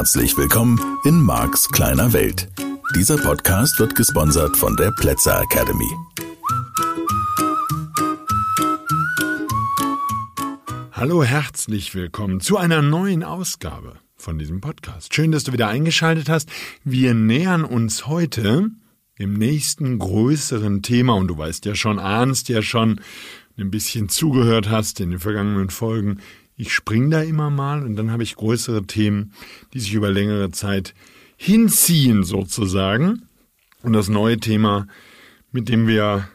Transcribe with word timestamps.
Herzlich 0.00 0.34
willkommen 0.38 0.80
in 1.04 1.20
Marks 1.20 1.68
kleiner 1.68 2.14
Welt. 2.14 2.48
Dieser 2.96 3.18
Podcast 3.18 3.78
wird 3.78 3.94
gesponsert 3.94 4.56
von 4.56 4.74
der 4.74 4.92
Plätzer 4.92 5.42
Academy. 5.42 5.90
Hallo, 10.92 11.22
herzlich 11.22 11.94
willkommen 11.94 12.40
zu 12.40 12.56
einer 12.56 12.80
neuen 12.80 13.22
Ausgabe 13.22 13.96
von 14.16 14.38
diesem 14.38 14.62
Podcast. 14.62 15.14
Schön, 15.14 15.32
dass 15.32 15.44
du 15.44 15.52
wieder 15.52 15.68
eingeschaltet 15.68 16.30
hast. 16.30 16.48
Wir 16.82 17.12
nähern 17.12 17.66
uns 17.66 18.06
heute 18.06 18.70
dem 19.18 19.34
nächsten 19.34 19.98
größeren 19.98 20.80
Thema 20.80 21.12
und 21.12 21.28
du 21.28 21.36
weißt 21.36 21.66
ja 21.66 21.74
schon, 21.74 21.98
ahnst 21.98 22.48
ja 22.48 22.62
schon, 22.62 23.02
ein 23.58 23.70
bisschen 23.70 24.08
zugehört 24.08 24.70
hast 24.70 24.98
in 25.00 25.10
den 25.10 25.18
vergangenen 25.18 25.68
Folgen. 25.68 26.20
Ich 26.60 26.74
spring 26.74 27.10
da 27.10 27.22
immer 27.22 27.48
mal 27.48 27.82
und 27.82 27.96
dann 27.96 28.10
habe 28.10 28.22
ich 28.22 28.36
größere 28.36 28.82
Themen, 28.82 29.32
die 29.72 29.80
sich 29.80 29.94
über 29.94 30.10
längere 30.10 30.50
Zeit 30.50 30.94
hinziehen 31.38 32.22
sozusagen. 32.22 33.22
Und 33.82 33.94
das 33.94 34.10
neue 34.10 34.36
Thema, 34.36 34.86
mit 35.52 35.70
dem 35.70 35.86
wir 35.86 36.28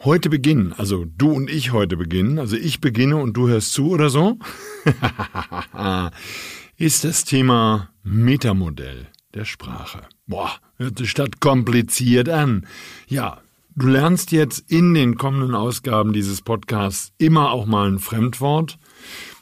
heute 0.00 0.30
beginnen, 0.30 0.74
also 0.76 1.04
du 1.04 1.30
und 1.30 1.48
ich 1.48 1.70
heute 1.70 1.96
beginnen, 1.96 2.40
also 2.40 2.56
ich 2.56 2.80
beginne 2.80 3.18
und 3.18 3.36
du 3.36 3.46
hörst 3.46 3.72
zu 3.72 3.90
oder 3.90 4.10
so, 4.10 4.36
ist 6.76 7.04
das 7.04 7.24
Thema 7.24 7.90
Metamodell 8.02 9.06
der 9.32 9.44
Sprache. 9.44 10.02
Boah, 10.26 10.50
hört 10.74 10.98
sich 10.98 11.14
das 11.14 11.30
kompliziert 11.38 12.28
an. 12.28 12.66
Ja, 13.06 13.40
du 13.76 13.86
lernst 13.86 14.32
jetzt 14.32 14.68
in 14.72 14.92
den 14.92 15.16
kommenden 15.16 15.54
Ausgaben 15.54 16.12
dieses 16.12 16.42
Podcasts 16.42 17.12
immer 17.18 17.52
auch 17.52 17.66
mal 17.66 17.86
ein 17.86 18.00
Fremdwort, 18.00 18.76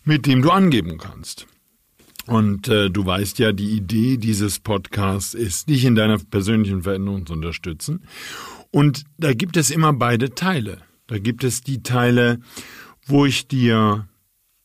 mit 0.05 0.27
dem 0.27 0.43
du 0.43 0.51
angeben 0.51 0.99
kannst. 0.99 1.47
Und 2.27 2.69
äh, 2.69 2.91
du 2.91 3.05
weißt 3.05 3.39
ja, 3.39 3.53
die 3.53 3.71
Idee 3.71 4.17
dieses 4.17 4.61
Podcasts 4.61 5.35
ist, 5.35 5.69
dich 5.69 5.85
in 5.85 5.95
deiner 5.95 6.19
persönlichen 6.19 6.83
Veränderung 6.83 7.27
zu 7.27 7.33
unterstützen. 7.33 8.03
Und 8.71 9.05
da 9.19 9.35
gibt 9.35 9.57
es 9.57 9.71
immer 9.71 9.93
beide 9.93 10.35
Teile. 10.35 10.79
Da 11.07 11.19
gibt 11.19 11.43
es 11.43 11.63
die 11.63 11.83
Teile, 11.83 12.39
wo 13.05 13.27
ich 13.27 13.49
dir, 13.49 14.07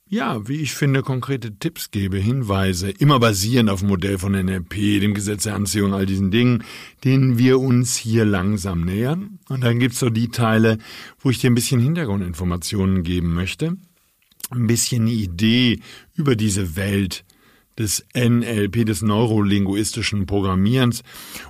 ja, 0.07 0.47
wie 0.47 0.57
ich 0.57 0.75
finde, 0.75 1.01
konkrete 1.01 1.57
Tipps 1.57 1.89
gebe, 1.89 2.17
Hinweise, 2.17 2.91
immer 2.91 3.19
basierend 3.19 3.71
auf 3.71 3.79
dem 3.79 3.89
Modell 3.89 4.19
von 4.19 4.33
NLP, 4.33 5.01
dem 5.01 5.15
Gesetz 5.15 5.43
der 5.43 5.55
Anziehung, 5.55 5.95
all 5.95 6.05
diesen 6.05 6.29
Dingen, 6.29 6.63
denen 7.03 7.39
wir 7.39 7.59
uns 7.59 7.95
hier 7.95 8.25
langsam 8.25 8.81
nähern. 8.81 9.39
Und 9.49 9.63
dann 9.63 9.79
gibt's 9.79 9.99
so 9.99 10.11
die 10.11 10.29
Teile, 10.29 10.77
wo 11.17 11.31
ich 11.31 11.39
dir 11.39 11.49
ein 11.49 11.55
bisschen 11.55 11.81
Hintergrundinformationen 11.81 13.01
geben 13.01 13.33
möchte, 13.33 13.77
ein 14.51 14.67
bisschen 14.67 15.03
eine 15.03 15.11
Idee 15.11 15.79
über 16.15 16.35
diese 16.35 16.75
Welt, 16.75 17.25
des 17.77 18.05
NLP, 18.15 18.85
des 18.85 19.01
neurolinguistischen 19.01 20.25
Programmierens. 20.25 21.03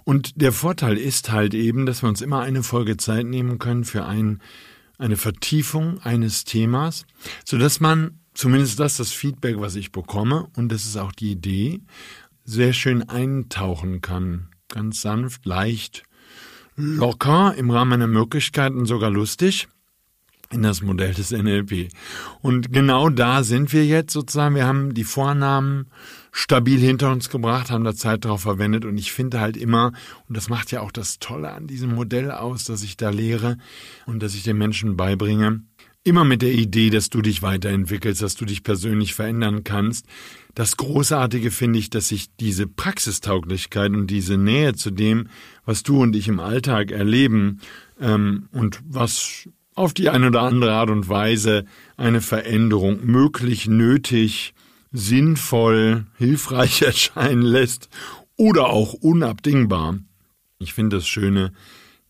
Und 0.03 0.41
der 0.41 0.51
Vorteil 0.51 0.97
ist 0.97 1.31
halt 1.31 1.53
eben, 1.53 1.85
dass 1.85 2.01
wir 2.01 2.09
uns 2.09 2.21
immer 2.21 2.41
eine 2.41 2.63
Folge 2.63 2.97
Zeit 2.97 3.25
nehmen 3.25 3.59
können 3.59 3.83
für 3.83 4.05
ein, 4.05 4.41
eine 4.97 5.17
Vertiefung 5.17 5.99
eines 5.99 6.43
Themas, 6.45 7.05
so 7.43 7.57
dass 7.57 7.79
man 7.79 8.19
zumindest 8.33 8.79
das 8.79 8.97
das 8.97 9.11
Feedback, 9.11 9.59
was 9.59 9.75
ich 9.75 9.91
bekomme, 9.91 10.47
und 10.55 10.71
das 10.71 10.85
ist 10.85 10.97
auch 10.97 11.11
die 11.11 11.31
Idee, 11.31 11.81
sehr 12.43 12.73
schön 12.73 13.07
eintauchen 13.07 14.01
kann. 14.01 14.49
Ganz 14.67 15.01
sanft, 15.01 15.45
leicht, 15.45 16.03
locker, 16.75 17.55
im 17.55 17.69
Rahmen 17.69 17.91
meiner 17.91 18.07
Möglichkeiten 18.07 18.85
sogar 18.85 19.09
lustig 19.09 19.67
in 20.51 20.61
das 20.61 20.81
Modell 20.81 21.13
des 21.13 21.31
NLP. 21.31 21.89
Und 22.41 22.71
genau 22.71 23.09
da 23.09 23.43
sind 23.43 23.73
wir 23.73 23.85
jetzt 23.85 24.13
sozusagen. 24.13 24.55
Wir 24.55 24.65
haben 24.65 24.93
die 24.93 25.03
Vornamen 25.03 25.87
stabil 26.31 26.79
hinter 26.79 27.11
uns 27.11 27.29
gebracht, 27.29 27.71
haben 27.71 27.83
da 27.83 27.95
Zeit 27.95 28.25
darauf 28.25 28.41
verwendet 28.41 28.85
und 28.85 28.97
ich 28.97 29.11
finde 29.11 29.39
halt 29.39 29.55
immer, 29.55 29.93
und 30.27 30.35
das 30.35 30.49
macht 30.49 30.71
ja 30.71 30.81
auch 30.81 30.91
das 30.91 31.19
Tolle 31.19 31.51
an 31.51 31.65
diesem 31.65 31.95
Modell 31.95 32.29
aus, 32.29 32.65
dass 32.65 32.83
ich 32.83 32.97
da 32.97 33.09
lehre 33.09 33.57
und 34.05 34.21
dass 34.21 34.35
ich 34.35 34.43
den 34.43 34.57
Menschen 34.57 34.97
beibringe, 34.97 35.61
immer 36.05 36.23
mit 36.23 36.41
der 36.41 36.53
Idee, 36.53 36.91
dass 36.91 37.09
du 37.09 37.21
dich 37.21 37.41
weiterentwickelst, 37.41 38.21
dass 38.21 38.35
du 38.35 38.45
dich 38.45 38.63
persönlich 38.63 39.15
verändern 39.15 39.63
kannst. 39.63 40.05
Das 40.53 40.77
Großartige 40.77 41.51
finde 41.51 41.79
ich, 41.79 41.89
dass 41.89 42.09
sich 42.09 42.27
diese 42.39 42.67
Praxistauglichkeit 42.67 43.91
und 43.91 44.07
diese 44.07 44.37
Nähe 44.37 44.75
zu 44.75 44.91
dem, 44.91 45.29
was 45.65 45.83
du 45.83 46.01
und 46.01 46.15
ich 46.15 46.27
im 46.27 46.39
Alltag 46.39 46.91
erleben 46.91 47.59
ähm, 47.99 48.47
und 48.51 48.79
was 48.85 49.49
auf 49.75 49.93
die 49.93 50.09
eine 50.09 50.27
oder 50.27 50.41
andere 50.41 50.73
Art 50.73 50.89
und 50.89 51.09
Weise 51.09 51.65
eine 51.97 52.21
Veränderung 52.21 53.05
möglich, 53.05 53.67
nötig, 53.67 54.53
sinnvoll, 54.91 56.05
hilfreich 56.17 56.81
erscheinen 56.81 57.41
lässt 57.41 57.89
oder 58.37 58.67
auch 58.69 58.93
unabdingbar. 58.93 59.99
Ich 60.57 60.73
finde 60.73 60.97
das 60.97 61.07
Schöne, 61.07 61.51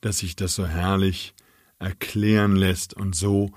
dass 0.02 0.20
sich 0.20 0.36
das 0.36 0.56
so 0.56 0.66
herrlich 0.68 1.34
erklären 1.80 2.56
lässt 2.56 2.94
und 2.94 3.16
so 3.16 3.52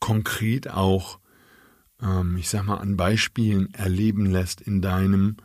konkret 0.00 0.70
auch, 0.70 1.18
ähm, 2.02 2.36
ich 2.38 2.48
sag 2.48 2.64
mal, 2.64 2.78
an 2.78 2.96
Beispielen 2.96 3.72
erleben 3.74 4.26
lässt 4.26 4.62
in 4.62 4.80
deinem 4.80 5.36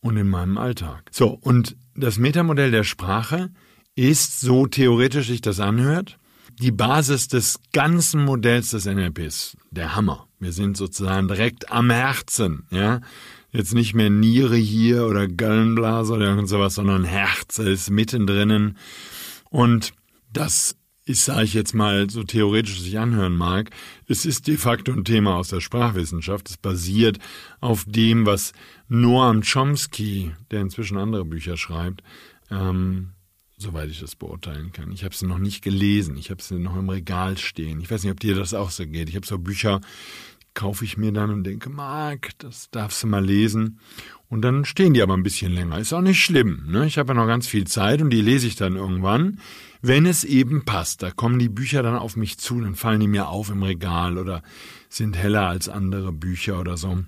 und 0.00 0.16
in 0.16 0.28
meinem 0.28 0.56
Alltag. 0.56 1.10
So, 1.12 1.28
und 1.28 1.76
das 1.94 2.18
Metamodell 2.18 2.70
der 2.70 2.84
Sprache 2.84 3.50
ist, 3.94 4.40
so 4.40 4.66
theoretisch 4.66 5.26
sich 5.26 5.42
das 5.42 5.60
anhört, 5.60 6.18
die 6.60 6.72
Basis 6.72 7.28
des 7.28 7.58
ganzen 7.72 8.24
Modells 8.24 8.70
des 8.70 8.86
NLPs. 8.86 9.56
Der 9.70 9.94
Hammer. 9.94 10.26
Wir 10.38 10.52
sind 10.52 10.76
sozusagen 10.76 11.28
direkt 11.28 11.70
am 11.70 11.90
Herzen, 11.90 12.66
ja. 12.70 13.00
Jetzt 13.50 13.74
nicht 13.74 13.94
mehr 13.94 14.08
Niere 14.08 14.56
hier 14.56 15.04
oder 15.06 15.28
Gallenblase 15.28 16.14
oder 16.14 16.26
irgend 16.26 16.48
sowas, 16.48 16.74
sondern 16.74 17.04
Herz 17.04 17.58
ist 17.58 17.90
mittendrin. 17.90 18.78
Und 19.50 19.92
das 20.32 20.76
ist, 21.04 21.24
sage 21.24 21.44
ich 21.44 21.54
jetzt 21.54 21.74
mal, 21.74 22.08
so 22.08 22.22
theoretisch 22.22 22.80
sich 22.80 22.98
anhören 22.98 23.36
mag, 23.36 23.70
es 24.06 24.24
ist 24.24 24.46
de 24.46 24.56
facto 24.56 24.92
ein 24.92 25.04
Thema 25.04 25.36
aus 25.36 25.48
der 25.48 25.60
Sprachwissenschaft. 25.60 26.48
Es 26.48 26.56
basiert 26.56 27.18
auf 27.60 27.84
dem, 27.86 28.24
was 28.24 28.52
Noam 28.88 29.42
Chomsky, 29.42 30.32
der 30.50 30.60
inzwischen 30.60 30.96
andere 30.96 31.24
Bücher 31.24 31.56
schreibt, 31.56 32.02
ähm, 32.50 33.10
soweit 33.62 33.88
ich 33.88 34.00
das 34.00 34.14
beurteilen 34.14 34.72
kann. 34.72 34.92
Ich 34.92 35.04
habe 35.04 35.14
sie 35.14 35.26
noch 35.26 35.38
nicht 35.38 35.62
gelesen. 35.62 36.16
Ich 36.16 36.30
habe 36.30 36.42
sie 36.42 36.58
noch 36.58 36.76
im 36.76 36.88
Regal 36.88 37.38
stehen. 37.38 37.80
Ich 37.80 37.90
weiß 37.90 38.02
nicht, 38.02 38.12
ob 38.12 38.20
dir 38.20 38.34
das 38.34 38.52
auch 38.52 38.70
so 38.70 38.86
geht. 38.86 39.08
Ich 39.08 39.16
habe 39.16 39.26
so 39.26 39.38
Bücher, 39.38 39.80
kaufe 40.54 40.84
ich 40.84 40.96
mir 40.96 41.12
dann 41.12 41.30
und 41.30 41.44
denke, 41.44 41.70
Marc, 41.70 42.30
das 42.38 42.70
darfst 42.70 43.02
du 43.02 43.06
mal 43.06 43.24
lesen. 43.24 43.78
Und 44.28 44.42
dann 44.42 44.64
stehen 44.64 44.94
die 44.94 45.02
aber 45.02 45.14
ein 45.14 45.22
bisschen 45.22 45.52
länger. 45.52 45.78
Ist 45.78 45.92
auch 45.92 46.00
nicht 46.00 46.22
schlimm. 46.22 46.64
Ne? 46.68 46.86
Ich 46.86 46.98
habe 46.98 47.08
ja 47.08 47.14
noch 47.14 47.26
ganz 47.26 47.46
viel 47.46 47.66
Zeit 47.66 48.00
und 48.02 48.10
die 48.10 48.22
lese 48.22 48.46
ich 48.46 48.56
dann 48.56 48.76
irgendwann, 48.76 49.38
wenn 49.80 50.06
es 50.06 50.24
eben 50.24 50.64
passt. 50.64 51.02
Da 51.02 51.10
kommen 51.10 51.38
die 51.38 51.48
Bücher 51.48 51.82
dann 51.82 51.96
auf 51.96 52.16
mich 52.16 52.38
zu, 52.38 52.60
dann 52.60 52.74
fallen 52.74 53.00
die 53.00 53.08
mir 53.08 53.28
auf 53.28 53.50
im 53.50 53.62
Regal 53.62 54.18
oder 54.18 54.42
sind 54.88 55.16
heller 55.16 55.48
als 55.48 55.68
andere 55.68 56.12
Bücher 56.12 56.60
oder 56.60 56.76
so. 56.76 56.98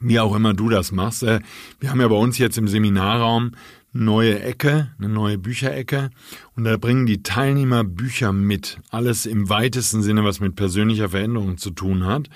Wie 0.00 0.18
auch 0.18 0.34
immer 0.34 0.54
du 0.54 0.68
das 0.68 0.92
machst. 0.92 1.22
Äh, 1.22 1.40
wir 1.78 1.90
haben 1.90 2.00
ja 2.00 2.08
bei 2.08 2.16
uns 2.16 2.38
jetzt 2.38 2.56
im 2.56 2.68
Seminarraum 2.68 3.52
neue 3.92 4.40
Ecke, 4.40 4.92
eine 4.98 5.08
neue 5.08 5.38
Bücherecke 5.38 6.10
und 6.56 6.64
da 6.64 6.76
bringen 6.76 7.06
die 7.06 7.22
Teilnehmer 7.22 7.84
Bücher 7.84 8.32
mit. 8.32 8.78
Alles 8.90 9.26
im 9.26 9.48
weitesten 9.48 10.02
Sinne, 10.02 10.24
was 10.24 10.40
mit 10.40 10.56
persönlicher 10.56 11.08
Veränderung 11.08 11.58
zu 11.58 11.70
tun 11.70 12.04
hat. 12.04 12.28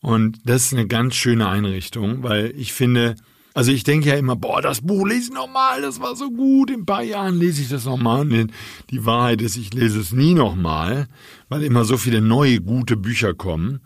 Und 0.00 0.38
das 0.44 0.66
ist 0.66 0.72
eine 0.74 0.86
ganz 0.86 1.14
schöne 1.16 1.48
Einrichtung, 1.48 2.22
weil 2.22 2.52
ich 2.56 2.72
finde, 2.72 3.16
also 3.54 3.72
ich 3.72 3.82
denke 3.82 4.08
ja 4.08 4.14
immer, 4.14 4.36
boah, 4.36 4.62
das 4.62 4.80
Buch 4.80 5.06
lese 5.06 5.30
ich 5.30 5.34
nochmal, 5.34 5.82
das 5.82 6.00
war 6.00 6.14
so 6.14 6.30
gut, 6.30 6.70
in 6.70 6.80
ein 6.80 6.86
paar 6.86 7.02
Jahren 7.02 7.38
lese 7.38 7.62
ich 7.62 7.68
das 7.68 7.84
nochmal. 7.84 8.20
Und 8.20 8.52
die 8.90 9.04
Wahrheit 9.04 9.42
ist, 9.42 9.56
ich 9.56 9.74
lese 9.74 9.98
es 9.98 10.12
nie 10.12 10.34
nochmal, 10.34 11.08
weil 11.48 11.64
immer 11.64 11.84
so 11.84 11.96
viele 11.96 12.20
neue, 12.20 12.60
gute 12.60 12.96
Bücher 12.96 13.34
kommen. 13.34 13.80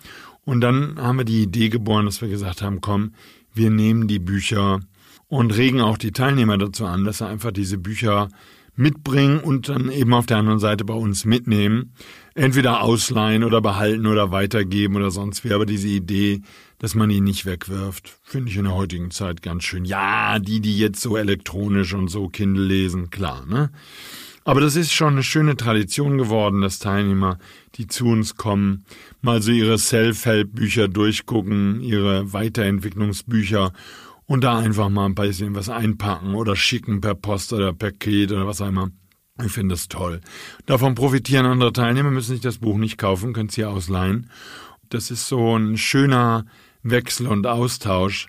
Und 0.45 0.61
dann 0.61 1.01
haben 1.01 1.19
wir 1.19 1.25
die 1.25 1.43
Idee 1.43 1.69
geboren, 1.69 2.05
dass 2.05 2.21
wir 2.21 2.29
gesagt 2.29 2.63
haben, 2.63 2.81
komm, 2.81 3.15
wir 3.55 3.71
nehmen 3.71 4.09
die 4.09 4.19
Bücher 4.19 4.81
und 5.33 5.57
regen 5.57 5.81
auch 5.81 5.97
die 5.97 6.13
Teilnehmer 6.13 6.59
dazu 6.59 6.85
an, 6.85 7.05
dass 7.05 7.19
sie 7.19 7.27
einfach 7.27 7.53
diese 7.53 7.79
Bücher 7.79 8.29
mitbringen 8.77 9.41
und 9.41 9.71
dann 9.71 9.91
eben 9.91 10.13
auf 10.13 10.27
der 10.27 10.37
anderen 10.37 10.59
Seite 10.59 10.85
bei 10.85 10.93
uns 10.93 11.25
mitnehmen. 11.25 11.95
Entweder 12.35 12.83
ausleihen 12.83 13.43
oder 13.43 13.63
behalten 13.63 14.07
oder 14.07 14.31
weitergeben 14.31 14.95
oder 14.95 15.11
sonst 15.11 15.43
wie. 15.43 15.55
Aber 15.55 15.65
diese 15.65 15.89
Idee, 15.89 16.43
dass 16.81 16.95
man 16.95 17.09
ihn 17.09 17.25
nicht 17.25 17.47
wegwirft, 17.47 18.15
finde 18.23 18.51
ich 18.51 18.59
in 18.59 18.65
der 18.65 18.75
heutigen 18.75 19.11
Zeit 19.11 19.41
ganz 19.41 19.65
schön. 19.65 19.87
Ja, 19.87 20.39
die, 20.39 20.61
die 20.61 20.77
jetzt 20.77 21.01
so 21.01 21.17
elektronisch 21.17 21.95
und 21.95 22.09
so 22.09 22.29
Kindle 22.29 22.67
lesen, 22.67 23.09
klar, 23.09 23.47
ne? 23.47 23.71
Aber 24.45 24.61
das 24.61 24.77
ist 24.77 24.93
schon 24.93 25.15
eine 25.15 25.23
schöne 25.23 25.57
Tradition 25.57 26.19
geworden, 26.19 26.61
dass 26.61 26.79
Teilnehmer, 26.79 27.39
die 27.77 27.87
zu 27.87 28.05
uns 28.07 28.37
kommen, 28.37 28.85
mal 29.23 29.41
so 29.41 29.51
ihre 29.51 29.79
Self-Help-Bücher 29.79 30.89
durchgucken, 30.89 31.81
ihre 31.81 32.35
Weiterentwicklungsbücher 32.35 33.73
und 34.33 34.45
da 34.45 34.57
einfach 34.57 34.89
mal 34.89 35.05
ein 35.05 35.15
bisschen 35.15 35.55
was 35.55 35.69
einpacken 35.69 36.35
oder 36.35 36.57
schicken 36.57 37.03
per 37.03 37.15
Post 37.15 37.53
oder 37.53 37.75
per 37.75 37.91
Paket 37.91 38.33
oder 38.33 38.47
was 38.47 38.63
auch 38.63 38.69
immer. 38.69 38.89
Ich 39.45 39.53
finde 39.53 39.75
das 39.75 39.89
toll. 39.89 40.23
Davon 40.65 40.95
profitieren 40.95 41.45
andere 41.45 41.71
Teilnehmer, 41.71 42.11
müssen 42.11 42.33
sich 42.33 42.41
das 42.41 42.57
Buch 42.57 42.79
nicht 42.79 42.97
kaufen, 42.97 43.35
können 43.35 43.51
es 43.51 43.57
hier 43.57 43.69
ausleihen. 43.69 44.31
Das 44.89 45.11
ist 45.11 45.29
so 45.29 45.59
ein 45.59 45.77
schöner 45.77 46.47
Wechsel 46.83 47.27
und 47.27 47.47
Austausch. 47.47 48.29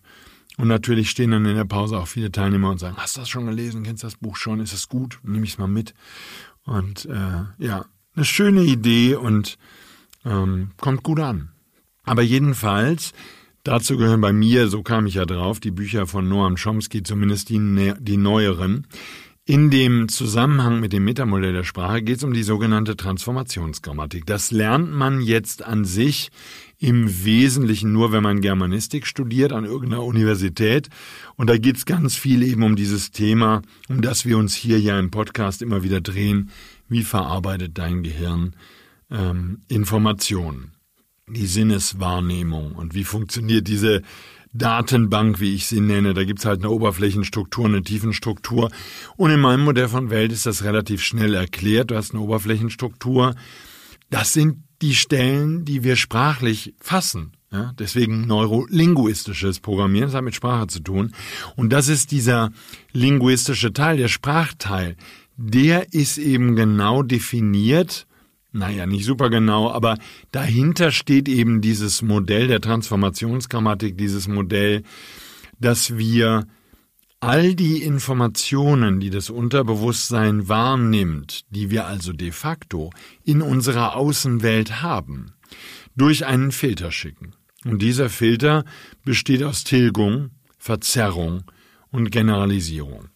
Und 0.58 0.68
natürlich 0.68 1.10
stehen 1.10 1.32
dann 1.32 1.46
in 1.46 1.56
der 1.56 1.64
Pause 1.64 1.98
auch 1.98 2.08
viele 2.08 2.34
Teilnehmer 2.34 2.70
und 2.70 2.80
sagen, 2.80 2.98
hast 2.98 3.16
du 3.16 3.22
das 3.22 3.30
schon 3.30 3.46
gelesen? 3.46 3.84
Kennst 3.84 4.04
du 4.04 4.08
das 4.08 4.18
Buch 4.18 4.36
schon? 4.36 4.60
Ist 4.60 4.74
es 4.74 4.90
gut? 4.90 5.22
Nehme 5.24 5.46
ich 5.46 5.54
es 5.54 5.58
mal 5.58 5.70
mit. 5.70 5.94
Und 6.66 7.06
äh, 7.06 7.44
ja, 7.60 7.86
eine 8.14 8.26
schöne 8.26 8.64
Idee 8.64 9.16
und 9.16 9.58
ähm, 10.26 10.72
kommt 10.82 11.02
gut 11.02 11.22
an. 11.22 11.54
Aber 12.04 12.24
jedenfalls, 12.24 13.14
dazu 13.64 13.98
gehören 13.98 14.22
bei 14.22 14.34
mir, 14.34 14.68
so 14.68 14.84
kam 14.84 15.06
ich 15.06 15.16
ja 15.16 15.26
drauf, 15.26 15.60
die 15.60 15.72
Bücher 15.72 16.08
von 16.08 16.28
Noam 16.28 16.56
Chomsky, 16.56 17.04
zumindest 17.04 17.50
die, 17.50 17.94
die 18.00 18.18
neueren. 18.18 18.88
In 19.46 19.70
dem 19.70 20.08
Zusammenhang 20.08 20.80
mit 20.80 20.94
dem 20.94 21.04
Metamodell 21.04 21.52
der 21.52 21.66
Sprache 21.66 22.02
geht 22.02 22.16
es 22.18 22.24
um 22.24 22.34
die 22.34 22.44
sogenannte 22.44 22.96
Transformationsgrammatik. 22.96 24.26
Das 24.26 24.52
lernt 24.52 24.94
man 24.94 25.20
jetzt 25.20 25.64
an 25.64 25.84
sich 25.84 26.32
im 26.80 27.26
Wesentlichen 27.26 27.92
nur, 27.92 28.14
wenn 28.14 28.24
man 28.24 28.40
Germanistik 28.40 29.06
studiert 29.06 29.52
an 29.52 29.66
irgendeiner 29.66 30.04
Universität. 30.04 30.90
Und 31.36 31.50
da 31.50 31.58
geht 31.58 31.76
es 31.76 31.86
ganz 31.86 32.16
viel 32.16 32.42
eben 32.42 32.64
um 32.64 32.78
dieses 32.78 33.12
Thema, 33.12 33.62
um 33.90 34.02
das 34.02 34.26
wir 34.26 34.38
uns 34.38 34.56
hier 34.56 34.80
ja 34.80 34.98
im 34.98 35.12
Podcast 35.12 35.62
immer 35.62 35.84
wieder 35.84 36.00
drehen. 36.00 36.50
Wie 36.88 37.04
verarbeitet 37.04 37.78
dein 37.78 38.04
Gehirn 38.04 38.56
ähm, 39.12 39.60
Informationen? 39.68 40.73
Die 41.28 41.48
Sinneswahrnehmung 41.48 42.74
und 42.74 42.94
wie 42.94 43.06
funktioniert 43.06 43.68
diese 43.68 44.02
Datenbank, 44.54 45.40
wie 45.40 45.56
ich 45.56 45.68
sie 45.68 45.80
nenne. 45.80 46.14
Da 46.14 46.24
gibt's 46.26 46.46
halt 46.46 46.60
eine 46.60 46.70
Oberflächenstruktur, 46.70 47.66
eine 47.66 47.82
Tiefenstruktur. 47.82 48.70
Und 49.16 49.32
in 49.32 49.40
meinem 49.40 49.64
Modell 49.64 49.88
von 49.88 50.10
Welt 50.10 50.32
ist 50.32 50.46
das 50.46 50.64
relativ 50.64 51.02
schnell 51.02 51.34
erklärt. 51.34 51.92
Du 51.92 51.96
hast 51.96 52.12
eine 52.14 52.22
Oberflächenstruktur. 52.22 53.36
Das 54.10 54.34
sind 54.34 54.64
die 54.82 54.96
Stellen, 54.96 55.66
die 55.66 55.84
wir 55.84 55.96
sprachlich 55.96 56.76
fassen. 56.80 57.32
Ja, 57.52 57.72
deswegen 57.78 58.28
neurolinguistisches 58.28 59.60
Programmieren, 59.60 60.08
das 60.08 60.16
hat 60.16 60.24
mit 60.24 60.36
Sprache 60.36 60.68
zu 60.68 60.80
tun. 60.80 61.14
Und 61.56 61.72
das 61.72 61.88
ist 61.88 62.12
dieser 62.12 62.52
linguistische 62.92 63.72
Teil, 63.74 63.98
der 63.98 64.08
Sprachteil. 64.08 64.98
Der 65.38 65.94
ist 65.94 66.18
eben 66.18 66.56
genau 66.56 67.02
definiert 67.02 68.08
naja, 68.54 68.86
nicht 68.86 69.06
super 69.06 69.30
genau, 69.30 69.72
aber 69.72 69.98
dahinter 70.32 70.92
steht 70.92 71.28
eben 71.28 71.60
dieses 71.60 72.02
Modell 72.02 72.48
der 72.48 72.62
Transformationsgrammatik, 72.62 73.98
dieses 73.98 74.28
Modell, 74.28 74.84
dass 75.60 75.98
wir 75.98 76.46
all 77.20 77.56
die 77.56 77.82
Informationen, 77.82 79.00
die 79.00 79.10
das 79.10 79.30
Unterbewusstsein 79.30 80.50
wahrnimmt, 80.50 81.46
die 81.50 81.72
wir 81.72 81.88
also 81.88 82.14
de 82.14 82.32
facto 82.32 82.92
in 83.24 83.42
unserer 83.42 83.96
Außenwelt 83.96 84.82
haben, 84.84 85.34
durch 85.96 86.26
einen 86.26 86.52
Filter 86.52 86.92
schicken. 86.92 87.34
Und 87.66 87.82
dieser 87.82 88.10
Filter 88.10 88.66
besteht 89.04 89.42
aus 89.42 89.64
Tilgung, 89.64 90.30
Verzerrung 90.60 91.44
und 91.92 92.12
Generalisierung. 92.12 93.08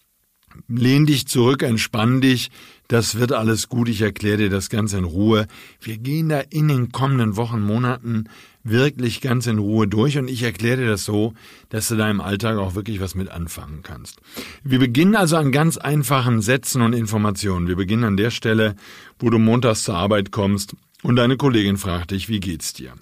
Lehn 0.68 1.06
dich 1.06 1.28
zurück, 1.28 1.62
entspann 1.62 2.22
dich, 2.22 2.50
das 2.88 3.19
wird 3.19 3.34
alles 3.34 3.68
gut, 3.68 3.89
ich 3.89 4.01
erkläre 4.01 4.38
dir 4.38 4.50
das 4.50 4.69
ganz 4.69 4.94
in 4.94 5.04
Ruhe. 5.04 5.48
Wir 5.81 5.98
gehen 5.98 6.30
da 6.30 6.39
in 6.39 6.68
den 6.68 6.92
kommenden 6.92 7.36
Wochen, 7.36 7.62
Monaten 7.62 8.30
wirklich 8.63 9.22
ganz 9.22 9.48
in 9.48 9.60
Ruhe 9.60 9.88
durch 9.88 10.18
und 10.18 10.30
ich 10.30 10.44
erkläre 10.44 10.78
dir 10.78 10.88
das 10.88 11.06
so, 11.06 11.34
dass 11.69 11.88
du 11.88 11.95
da 11.95 12.10
im 12.10 12.22
Alltag 12.22 12.57
auch 12.57 12.75
wirklich 12.75 13.00
was 13.00 13.16
mit 13.16 13.30
anfangen 13.30 13.81
kannst. 13.84 14.19
Wir 14.63 14.80
beginnen 14.80 15.16
also 15.16 15.38
an 15.38 15.51
ganz 15.51 15.78
einfachen 15.78 16.42
Sätzen 16.42 16.81
und 16.81 16.94
Informationen. 16.94 17.68
Wir 17.68 17.75
beginnen 17.75 18.04
an 18.04 18.18
der 18.18 18.31
Stelle, 18.31 18.75
wo 19.19 19.30
du 19.30 19.39
montags 19.39 19.84
zur 19.84 19.95
Arbeit 19.95 20.31
kommst 20.31 20.75
und 21.04 21.16
deine 21.16 21.38
Kollegin 21.38 21.78
fragt 21.78 22.12
dich, 22.12 22.30
wie 22.30 22.39
geht's 22.39 22.74
dir? 22.74 22.94